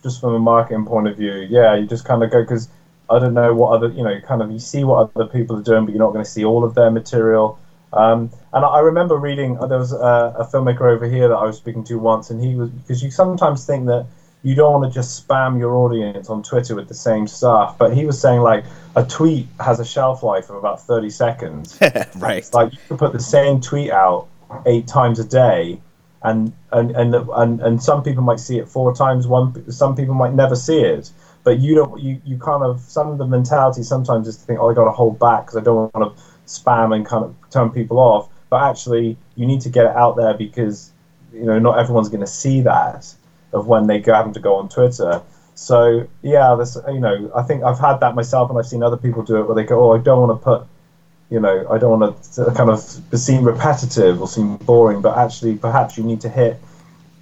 just 0.03 0.21
from 0.21 0.35
a 0.35 0.39
marketing 0.39 0.87
point 0.87 1.09
of 1.09 1.17
view, 1.17 1.47
yeah, 1.49 1.75
you 1.75 1.87
just 1.87 2.05
kind 2.05 2.23
of 2.23 2.31
go 2.31 2.43
because 2.43 2.69
I 3.11 3.19
don't 3.19 3.35
know 3.35 3.55
what 3.55 3.73
other 3.73 3.89
you 3.89 4.03
know, 4.03 4.21
kind 4.21 4.43
of 4.43 4.51
you 4.51 4.59
see 4.59 4.85
what 4.85 5.11
other 5.15 5.27
people 5.27 5.57
are 5.57 5.63
doing, 5.63 5.85
but 5.85 5.93
you're 5.93 6.03
not 6.03 6.13
going 6.13 6.25
to 6.25 6.31
see 6.31 6.45
all 6.45 6.65
of 6.65 6.75
their 6.75 6.91
material. 6.91 7.59
Um, 7.93 8.31
and 8.53 8.65
I 8.65 8.79
remember 8.79 9.17
reading 9.17 9.59
uh, 9.59 9.67
there 9.67 9.79
was 9.79 9.93
a, 9.93 9.97
a 10.39 10.49
filmmaker 10.53 10.83
over 10.83 11.09
here 11.09 11.29
that 11.29 11.35
I 11.35 11.45
was 11.45 11.57
speaking 11.57 11.85
to 11.85 11.99
once, 11.99 12.31
and 12.31 12.43
he 12.43 12.55
was 12.55 12.71
because 12.71 13.03
you 13.03 13.11
sometimes 13.11 13.67
think 13.67 13.87
that 13.87 14.07
you 14.43 14.55
don't 14.55 14.81
want 14.81 14.93
to 14.93 14.95
just 14.95 15.27
spam 15.27 15.59
your 15.59 15.75
audience 15.75 16.31
on 16.31 16.43
Twitter 16.43 16.75
with 16.75 16.89
the 16.89 16.95
same 16.95 17.27
stuff. 17.27 17.77
But 17.79 17.95
he 17.95 18.07
was 18.07 18.21
saying 18.21 18.41
like 18.41 18.65
a 18.97 19.05
tweet 19.05 19.49
has 19.59 19.81
a 19.81 19.85
shelf 19.85 20.23
life 20.23 20.49
of 20.49 20.57
about 20.57 20.81
30 20.83 21.11
seconds. 21.11 21.79
right. 22.17 22.49
like 22.55 22.73
you 22.73 22.79
can 22.89 22.97
put 22.97 23.13
the 23.13 23.21
same 23.21 23.61
tweet 23.61 23.91
out 23.91 24.29
eight 24.67 24.87
times 24.87 25.19
a 25.19 25.25
day. 25.25 25.81
And, 26.23 26.53
and, 26.71 26.91
and, 26.93 27.15
and, 27.15 27.61
and 27.61 27.83
some 27.83 28.03
people 28.03 28.23
might 28.23 28.41
see 28.41 28.59
it 28.59 28.69
four 28.69 28.95
times. 28.95 29.27
One, 29.27 29.71
some 29.71 29.97
people 29.97 30.15
might 30.15 30.35
never 30.35 30.55
see 30.55 30.81
it. 30.81 31.11
But 31.43 31.61
you 31.61 31.75
don't. 31.75 31.99
You, 31.99 32.21
you 32.25 32.37
kind 32.37 32.63
of 32.63 32.81
some 32.81 33.09
of 33.09 33.19
the 33.19 33.27
mentality 33.27 33.83
sometimes 33.83 34.29
is 34.29 34.37
to 34.37 34.45
think, 34.45 34.61
oh, 34.61 34.71
I 34.71 34.75
got 34.75 34.85
to 34.85 34.91
hold 34.91 35.19
back 35.19 35.47
because 35.47 35.57
I 35.57 35.63
don't 35.63 35.93
want 35.95 36.17
to 36.17 36.23
spam 36.47 36.95
and 36.95 37.07
kind 37.07 37.25
of 37.25 37.35
turn 37.51 37.71
people 37.71 37.99
off. 37.99 38.29
But 38.51 38.63
actually, 38.63 39.17
you 39.37 39.47
need 39.47 39.63
to 39.63 39.71
get 39.71 39.87
it 39.87 39.97
out 39.97 40.17
there 40.17 40.35
because 40.35 40.93
you 41.33 41.45
know 41.45 41.59
not 41.59 41.79
everyone's 41.79 42.09
going 42.09 42.21
to 42.21 42.27
see 42.27 42.61
that 42.63 43.15
of 43.53 43.67
when 43.67 43.87
they 43.87 43.99
go, 44.01 44.13
happen 44.13 44.33
to 44.35 44.41
go 44.41 44.57
on 44.57 44.69
Twitter. 44.69 45.23
So 45.55 46.07
yeah, 46.23 46.55
this 46.57 46.77
you 46.89 47.01
know 47.01 47.33
I 47.35 47.43
think 47.43 47.65
I've 47.65 47.79
had 47.79 48.01
that 48.01 48.15
myself, 48.15 48.51
and 48.51 48.59
I've 48.59 48.67
seen 48.67 48.83
other 48.83 48.97
people 48.97 49.23
do 49.23 49.37
it 49.37 49.47
where 49.47 49.55
they 49.55 49.65
go, 49.65 49.91
oh, 49.91 49.95
I 49.95 49.99
don't 49.99 50.29
want 50.29 50.41
to 50.41 50.45
put, 50.45 50.67
you 51.31 51.39
know, 51.39 51.67
I 51.71 51.79
don't 51.79 52.01
want 52.01 52.23
to 52.35 52.53
kind 52.57 52.71
of 52.71 52.81
seem 53.19 53.45
repetitive 53.45 54.21
or 54.21 54.29
seem 54.29 54.57
boring, 54.57 55.01
but 55.01 55.17
actually 55.17 55.57
perhaps 55.57 55.97
you 55.97 56.05
need 56.05 56.21
to 56.23 56.29
hit 56.29 56.61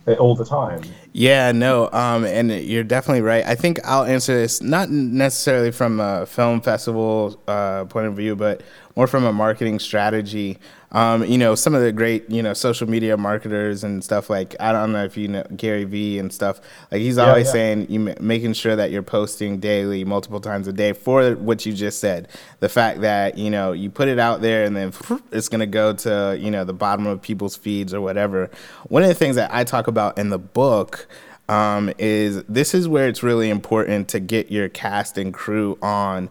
it 0.07 0.19
all 0.19 0.35
the 0.35 0.45
time. 0.45 0.83
Yeah, 1.13 1.53
no, 1.53 1.91
um, 1.93 2.25
and 2.25 2.51
you're 2.51 2.85
definitely 2.85 3.23
right. 3.23 3.45
I 3.45 3.55
think 3.55 3.81
I'll 3.85 4.05
answer 4.05 4.35
this 4.35 4.63
not 4.63 4.89
necessarily 4.91 5.71
from 5.71 6.01
a 6.01 6.27
film 6.27 6.61
festival 6.61 7.41
uh, 7.47 7.85
point 7.85 8.07
of 8.07 8.15
view, 8.15 8.35
but 8.35 8.63
more 8.99 9.07
from 9.07 9.25
a 9.25 9.33
marketing 9.33 9.79
strategy. 9.79 10.59
Um, 10.91 11.25
you 11.25 11.39
know, 11.39 11.55
some 11.55 11.73
of 11.73 11.83
the 11.83 11.93
great, 11.93 12.29
you 12.29 12.43
know, 12.43 12.53
social 12.53 12.91
media 12.91 13.17
marketers 13.17 13.85
and 13.85 14.03
stuff 14.03 14.29
like 14.29 14.57
I 14.59 14.73
don't 14.73 14.91
know 14.91 15.05
if 15.05 15.17
you 15.17 15.29
know 15.29 15.45
Gary 15.57 15.85
Vee 15.85 16.19
and 16.19 16.33
stuff. 16.33 16.61
Like 16.91 17.01
he's 17.01 17.17
always 17.17 17.47
yeah. 17.47 17.53
saying, 17.53 17.87
you 17.93 18.13
making 18.19 18.55
sure 18.55 18.75
that 18.75 18.91
you're 18.91 19.05
posting 19.05 19.61
daily, 19.61 20.05
multiple 20.05 20.41
times 20.41 20.67
a 20.67 20.73
day 20.73 20.95
for 20.95 21.35
what 21.37 21.65
you 21.65 21.75
just 21.75 22.01
said. 22.01 22.27
The 22.59 22.69
fact 22.69 23.03
that 23.03 23.39
you 23.39 23.51
know 23.51 23.71
you 23.71 23.89
put 23.89 24.09
it 24.09 24.19
out 24.19 24.41
there 24.41 24.65
and 24.65 24.77
then 24.77 24.93
it's 25.31 25.49
gonna 25.49 25.67
go 25.67 25.93
to 25.93 26.37
you 26.37 26.51
know 26.51 26.65
the 26.65 26.75
bottom 26.75 27.07
of 27.07 27.23
people's 27.23 27.57
feeds 27.57 27.95
or 27.95 28.01
whatever. 28.01 28.51
One 28.89 29.05
of 29.05 29.09
the 29.09 29.15
things 29.15 29.37
that 29.37 29.55
I 29.55 29.63
talk 29.63 29.87
about 29.87 30.19
in 30.19 30.31
the 30.31 30.41
book. 30.41 31.07
Um, 31.51 31.91
is 31.97 32.45
this 32.45 32.75
is 32.75 32.89
where 32.89 33.09
it's 33.09 33.23
really 33.23 33.49
important 33.49 34.09
to 34.09 34.21
get 34.21 34.53
your 34.53 34.69
cast 34.69 35.17
and 35.17 35.33
crew 35.33 35.79
on 35.81 36.29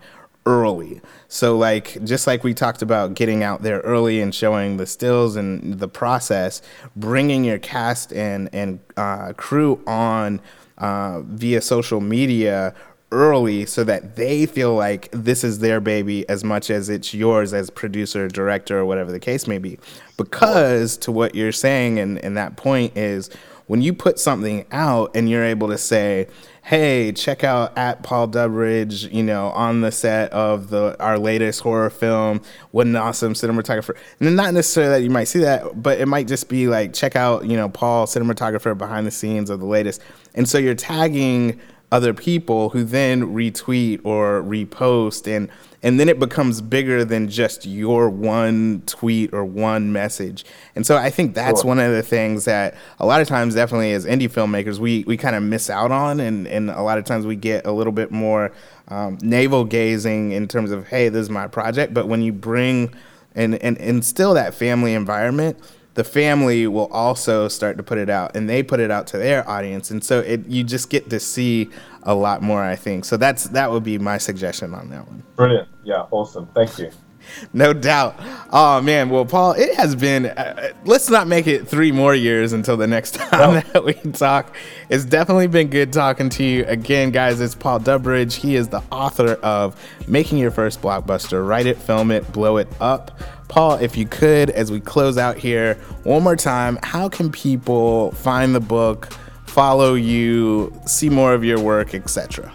early. 0.47 1.01
So, 1.27 1.57
like, 1.57 2.01
just 2.05 2.25
like 2.25 2.43
we 2.43 2.53
talked 2.53 2.81
about 2.81 3.13
getting 3.13 3.43
out 3.43 3.61
there 3.61 3.81
early 3.81 4.21
and 4.21 4.33
showing 4.33 4.77
the 4.77 4.85
stills 4.85 5.35
and 5.35 5.77
the 5.77 5.89
process, 5.89 6.61
bringing 6.95 7.43
your 7.43 7.59
cast 7.59 8.13
and, 8.13 8.49
and 8.53 8.79
uh, 8.95 9.33
crew 9.33 9.83
on 9.85 10.39
uh, 10.77 11.21
via 11.21 11.61
social 11.61 11.99
media 11.99 12.73
early 13.11 13.65
so 13.65 13.83
that 13.83 14.15
they 14.15 14.45
feel 14.45 14.73
like 14.73 15.09
this 15.11 15.43
is 15.43 15.59
their 15.59 15.79
baby 15.81 16.27
as 16.29 16.43
much 16.43 16.69
as 16.69 16.87
it's 16.87 17.13
yours 17.13 17.53
as 17.53 17.69
producer, 17.69 18.29
director, 18.29 18.79
or 18.79 18.85
whatever 18.85 19.11
the 19.11 19.19
case 19.19 19.47
may 19.47 19.57
be. 19.57 19.77
Because 20.15 20.97
to 20.99 21.11
what 21.11 21.35
you're 21.35 21.51
saying, 21.51 21.99
and, 21.99 22.23
and 22.23 22.37
that 22.37 22.55
point 22.55 22.95
is 22.97 23.29
when 23.67 23.81
you 23.81 23.93
put 23.93 24.17
something 24.17 24.65
out 24.71 25.11
and 25.13 25.29
you're 25.29 25.43
able 25.43 25.67
to 25.67 25.77
say, 25.77 26.27
hey, 26.67 27.13
check 27.13 27.45
out 27.45 27.77
at 27.77 28.03
Paul 28.03 28.27
Dudbridge, 28.27 29.09
you 29.13 29.23
know, 29.23 29.51
on 29.51 29.79
the 29.79 29.89
set 29.89 30.29
of 30.33 30.69
the 30.69 30.97
our 30.99 31.17
latest 31.17 31.61
horror 31.61 31.89
film. 31.89 32.41
What 32.71 32.87
an 32.87 32.97
awesome 32.97 33.35
cinematographer. 33.35 33.95
And 34.19 34.35
not 34.35 34.53
necessarily 34.53 34.99
that 34.99 35.01
you 35.01 35.09
might 35.09 35.29
see 35.29 35.39
that, 35.39 35.81
but 35.81 35.97
it 35.97 36.07
might 36.07 36.27
just 36.27 36.49
be 36.49 36.67
like, 36.67 36.91
check 36.93 37.15
out, 37.15 37.45
you 37.45 37.55
know, 37.55 37.69
Paul, 37.69 38.05
cinematographer 38.05 38.77
behind 38.77 39.07
the 39.07 39.11
scenes 39.11 39.49
of 39.49 39.61
the 39.61 39.65
latest. 39.65 40.01
And 40.35 40.49
so 40.49 40.57
you're 40.57 40.75
tagging 40.75 41.57
other 41.93 42.13
people 42.13 42.67
who 42.67 42.83
then 42.83 43.33
retweet 43.33 44.01
or 44.03 44.43
repost 44.43 45.25
and 45.33 45.49
and 45.83 45.99
then 45.99 46.09
it 46.09 46.19
becomes 46.19 46.61
bigger 46.61 47.05
than 47.05 47.29
just 47.29 47.65
your 47.65 48.09
one 48.09 48.81
tweet 48.85 49.33
or 49.33 49.45
one 49.45 49.93
message. 49.93 50.43
And 50.75 50.85
so 50.85 50.97
I 50.97 51.09
think 51.09 51.35
that's 51.35 51.63
one 51.63 51.79
of 51.79 51.91
the 51.91 52.01
things 52.01 52.45
that 52.45 52.75
a 52.99 53.05
lot 53.05 53.21
of 53.21 53.27
times 53.27 53.53
definitely 53.53 53.91
as 53.91 54.05
indie 54.05 54.29
filmmakers 54.29 54.79
we 54.79 55.03
we 55.05 55.17
kind 55.17 55.35
of 55.35 55.43
miss 55.43 55.69
out 55.69 55.91
on. 55.91 56.19
And 56.19 56.47
and 56.47 56.69
a 56.69 56.81
lot 56.81 56.97
of 56.97 57.05
times 57.05 57.25
we 57.25 57.35
get 57.35 57.65
a 57.65 57.71
little 57.71 57.93
bit 57.93 58.11
more 58.11 58.51
um, 58.87 59.17
navel 59.21 59.65
gazing 59.65 60.31
in 60.31 60.47
terms 60.47 60.71
of 60.71 60.87
hey 60.87 61.09
this 61.09 61.21
is 61.21 61.29
my 61.29 61.47
project. 61.47 61.93
But 61.93 62.07
when 62.07 62.21
you 62.21 62.33
bring 62.33 62.93
and 63.35 63.55
and 63.61 63.77
instill 63.77 64.33
that 64.33 64.55
family 64.55 64.93
environment 64.93 65.59
the 65.97 66.03
family 66.03 66.67
will 66.67 66.85
also 66.91 67.47
start 67.47 67.75
to 67.75 67.81
put 67.81 67.97
it 67.97 68.07
out. 68.07 68.35
And 68.35 68.47
they 68.47 68.61
put 68.61 68.79
it 68.79 68.91
out 68.91 69.07
to 69.07 69.17
their 69.17 69.49
audience. 69.49 69.89
And 69.89 70.03
so 70.03 70.19
it 70.19 70.45
you 70.45 70.63
just 70.63 70.91
get 70.91 71.09
to 71.09 71.19
see 71.19 71.71
a 72.07 72.15
lot 72.15 72.41
more 72.41 72.63
i 72.63 72.75
think 72.75 73.05
so 73.05 73.15
that's 73.15 73.45
that 73.49 73.71
would 73.71 73.83
be 73.83 73.99
my 73.99 74.17
suggestion 74.17 74.73
on 74.73 74.89
that 74.89 75.07
one 75.07 75.21
brilliant 75.35 75.67
yeah 75.83 76.05
awesome 76.11 76.47
thank 76.55 76.79
you 76.79 76.89
no 77.53 77.73
doubt. 77.73 78.15
Oh 78.51 78.81
man, 78.81 79.09
well, 79.09 79.25
Paul, 79.25 79.53
it 79.53 79.75
has 79.75 79.95
been. 79.95 80.27
Uh, 80.27 80.73
let's 80.85 81.09
not 81.09 81.27
make 81.27 81.47
it 81.47 81.67
three 81.67 81.91
more 81.91 82.15
years 82.15 82.53
until 82.53 82.77
the 82.77 82.87
next 82.87 83.11
time 83.15 83.55
no. 83.55 83.59
that 83.73 83.83
we 83.83 83.93
talk. 84.11 84.55
It's 84.89 85.05
definitely 85.05 85.47
been 85.47 85.69
good 85.69 85.93
talking 85.93 86.29
to 86.29 86.43
you 86.43 86.65
again, 86.65 87.11
guys. 87.11 87.39
It's 87.41 87.55
Paul 87.55 87.79
Dudbridge. 87.79 88.33
He 88.33 88.55
is 88.55 88.69
the 88.69 88.81
author 88.91 89.33
of 89.43 89.75
"Making 90.07 90.37
Your 90.39 90.51
First 90.51 90.81
Blockbuster." 90.81 91.47
Write 91.47 91.65
it, 91.65 91.77
film 91.77 92.11
it, 92.11 92.31
blow 92.31 92.57
it 92.57 92.67
up. 92.79 93.19
Paul, 93.47 93.75
if 93.75 93.95
you 93.95 94.05
could, 94.05 94.49
as 94.49 94.71
we 94.71 94.81
close 94.81 95.17
out 95.17 95.37
here, 95.37 95.75
one 96.03 96.21
more 96.21 96.35
time, 96.35 96.77
how 96.83 97.07
can 97.07 97.31
people 97.31 98.11
find 98.11 98.53
the 98.53 98.59
book, 98.59 99.09
follow 99.57 99.95
you, 99.95 100.71
see 100.85 101.09
more 101.09 101.33
of 101.33 101.43
your 101.43 101.59
work, 101.59 101.95
etc.? 101.95 102.53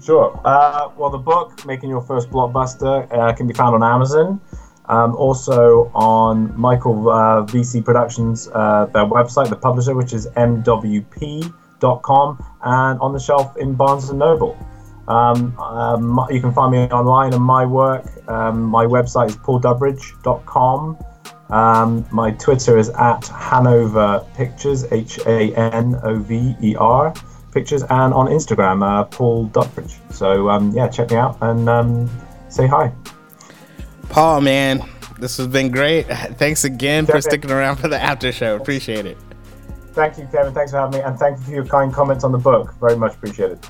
Sure. 0.00 0.40
Uh, 0.44 0.90
well, 0.96 1.10
the 1.10 1.18
book, 1.18 1.66
Making 1.66 1.90
Your 1.90 2.02
First 2.02 2.30
Blockbuster, 2.30 3.12
uh, 3.12 3.32
can 3.32 3.48
be 3.48 3.54
found 3.54 3.74
on 3.74 3.82
Amazon. 3.82 4.40
Um, 4.86 5.16
also 5.16 5.90
on 5.92 6.56
Michael 6.56 7.10
uh, 7.10 7.42
Wiese 7.52 7.80
Productions, 7.80 8.48
uh, 8.54 8.86
their 8.94 9.06
website, 9.06 9.48
the 9.50 9.56
publisher, 9.56 9.96
which 9.96 10.12
is 10.12 10.28
mwp.com, 10.36 11.48
and 12.62 13.00
on 13.00 13.12
the 13.12 13.18
shelf 13.18 13.56
in 13.56 13.74
Barnes 13.74 14.08
and 14.08 14.20
Noble. 14.20 14.56
Um, 15.08 15.58
um, 15.58 16.26
you 16.30 16.40
can 16.40 16.52
find 16.52 16.70
me 16.70 16.84
online 16.90 17.34
and 17.34 17.42
my 17.42 17.66
work. 17.66 18.06
Um, 18.28 18.62
my 18.62 18.84
website 18.84 19.30
is 19.30 19.36
pauldudbridge.com. 19.38 20.96
Um, 21.54 22.04
my 22.10 22.32
Twitter 22.32 22.78
is 22.78 22.88
at 22.90 23.28
Hanover 23.28 24.26
Pictures, 24.34 24.90
H 24.90 25.20
A 25.24 25.54
N 25.54 25.94
O 26.02 26.18
V 26.18 26.56
E 26.60 26.74
R 26.74 27.14
pictures, 27.52 27.84
and 27.84 28.12
on 28.12 28.26
Instagram, 28.26 28.82
uh, 28.82 29.04
Paul 29.04 29.48
Dudbridge. 29.50 29.94
So 30.12 30.50
um, 30.50 30.72
yeah, 30.72 30.88
check 30.88 31.10
me 31.10 31.16
out 31.16 31.38
and 31.42 31.68
um, 31.68 32.10
say 32.48 32.66
hi. 32.66 32.92
Paul, 34.08 34.40
man, 34.40 34.82
this 35.20 35.36
has 35.36 35.46
been 35.46 35.70
great. 35.70 36.02
Thanks 36.08 36.64
again 36.64 37.06
for 37.06 37.20
sticking 37.20 37.52
around 37.52 37.76
for 37.76 37.86
the 37.86 38.02
after 38.02 38.32
show. 38.32 38.56
Appreciate 38.56 39.06
it. 39.06 39.16
Thank 39.92 40.18
you, 40.18 40.26
Kevin. 40.32 40.52
Thanks 40.52 40.72
for 40.72 40.78
having 40.78 40.98
me, 40.98 41.04
and 41.04 41.16
thank 41.16 41.38
you 41.38 41.44
for 41.44 41.50
your 41.52 41.66
kind 41.66 41.92
comments 41.94 42.24
on 42.24 42.32
the 42.32 42.38
book. 42.38 42.74
Very 42.80 42.96
much 42.96 43.14
appreciated. 43.14 43.64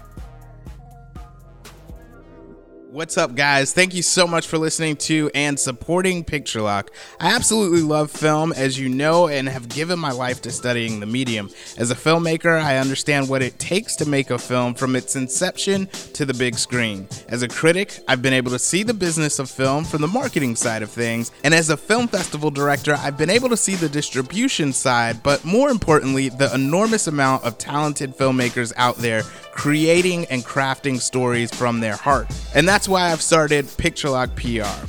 What's 2.94 3.18
up, 3.18 3.34
guys? 3.34 3.72
Thank 3.72 3.92
you 3.92 4.02
so 4.02 4.24
much 4.24 4.46
for 4.46 4.56
listening 4.56 4.94
to 4.98 5.28
and 5.34 5.58
supporting 5.58 6.22
Picture 6.22 6.62
Lock. 6.62 6.92
I 7.18 7.34
absolutely 7.34 7.82
love 7.82 8.08
film, 8.08 8.52
as 8.52 8.78
you 8.78 8.88
know, 8.88 9.26
and 9.26 9.48
have 9.48 9.68
given 9.68 9.98
my 9.98 10.12
life 10.12 10.40
to 10.42 10.52
studying 10.52 11.00
the 11.00 11.06
medium. 11.06 11.50
As 11.76 11.90
a 11.90 11.96
filmmaker, 11.96 12.56
I 12.62 12.76
understand 12.76 13.28
what 13.28 13.42
it 13.42 13.58
takes 13.58 13.96
to 13.96 14.08
make 14.08 14.30
a 14.30 14.38
film 14.38 14.74
from 14.74 14.94
its 14.94 15.16
inception 15.16 15.88
to 16.12 16.24
the 16.24 16.34
big 16.34 16.56
screen. 16.56 17.08
As 17.28 17.42
a 17.42 17.48
critic, 17.48 17.98
I've 18.06 18.22
been 18.22 18.32
able 18.32 18.52
to 18.52 18.60
see 18.60 18.84
the 18.84 18.94
business 18.94 19.40
of 19.40 19.50
film 19.50 19.82
from 19.82 20.00
the 20.00 20.06
marketing 20.06 20.54
side 20.54 20.84
of 20.84 20.90
things, 20.90 21.32
and 21.42 21.52
as 21.52 21.70
a 21.70 21.76
film 21.76 22.06
festival 22.06 22.52
director, 22.52 22.94
I've 23.00 23.18
been 23.18 23.28
able 23.28 23.48
to 23.48 23.56
see 23.56 23.74
the 23.74 23.88
distribution 23.88 24.72
side, 24.72 25.20
but 25.24 25.44
more 25.44 25.70
importantly, 25.70 26.28
the 26.28 26.54
enormous 26.54 27.08
amount 27.08 27.42
of 27.42 27.58
talented 27.58 28.16
filmmakers 28.16 28.72
out 28.76 28.98
there 28.98 29.24
creating 29.54 30.24
and 30.26 30.44
crafting 30.44 31.00
stories 31.00 31.54
from 31.54 31.80
their 31.80 31.96
heart. 31.96 32.26
And 32.54 32.68
that's 32.68 32.88
why 32.88 33.12
I've 33.12 33.22
started 33.22 33.66
Picture 33.78 34.10
Lock 34.10 34.34
PR. 34.34 34.84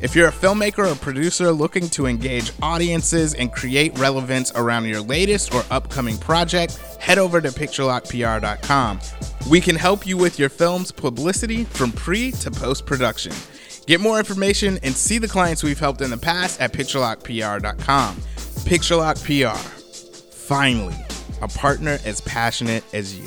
If 0.00 0.14
you're 0.14 0.28
a 0.28 0.32
filmmaker 0.32 0.90
or 0.90 0.94
producer 0.96 1.50
looking 1.50 1.88
to 1.90 2.06
engage 2.06 2.52
audiences 2.60 3.34
and 3.34 3.52
create 3.52 3.96
relevance 3.98 4.52
around 4.54 4.86
your 4.86 5.00
latest 5.00 5.54
or 5.54 5.64
upcoming 5.70 6.18
project, 6.18 6.76
head 7.00 7.18
over 7.18 7.40
to 7.40 7.48
picturelockpr.com. 7.48 9.00
We 9.48 9.60
can 9.60 9.76
help 9.76 10.06
you 10.06 10.16
with 10.16 10.38
your 10.38 10.48
film's 10.48 10.92
publicity 10.92 11.64
from 11.64 11.92
pre 11.92 12.32
to 12.32 12.50
post 12.50 12.86
production. 12.86 13.32
Get 13.86 14.00
more 14.00 14.18
information 14.18 14.78
and 14.82 14.94
see 14.94 15.18
the 15.18 15.28
clients 15.28 15.62
we've 15.62 15.78
helped 15.78 16.00
in 16.00 16.10
the 16.10 16.18
past 16.18 16.60
at 16.60 16.72
picturelockpr.com. 16.72 18.16
Picturelock 18.66 19.24
PR. 19.24 19.58
Finally, 20.34 20.96
a 21.40 21.48
partner 21.48 21.98
as 22.04 22.20
passionate 22.20 22.84
as 22.92 23.18
you. 23.18 23.24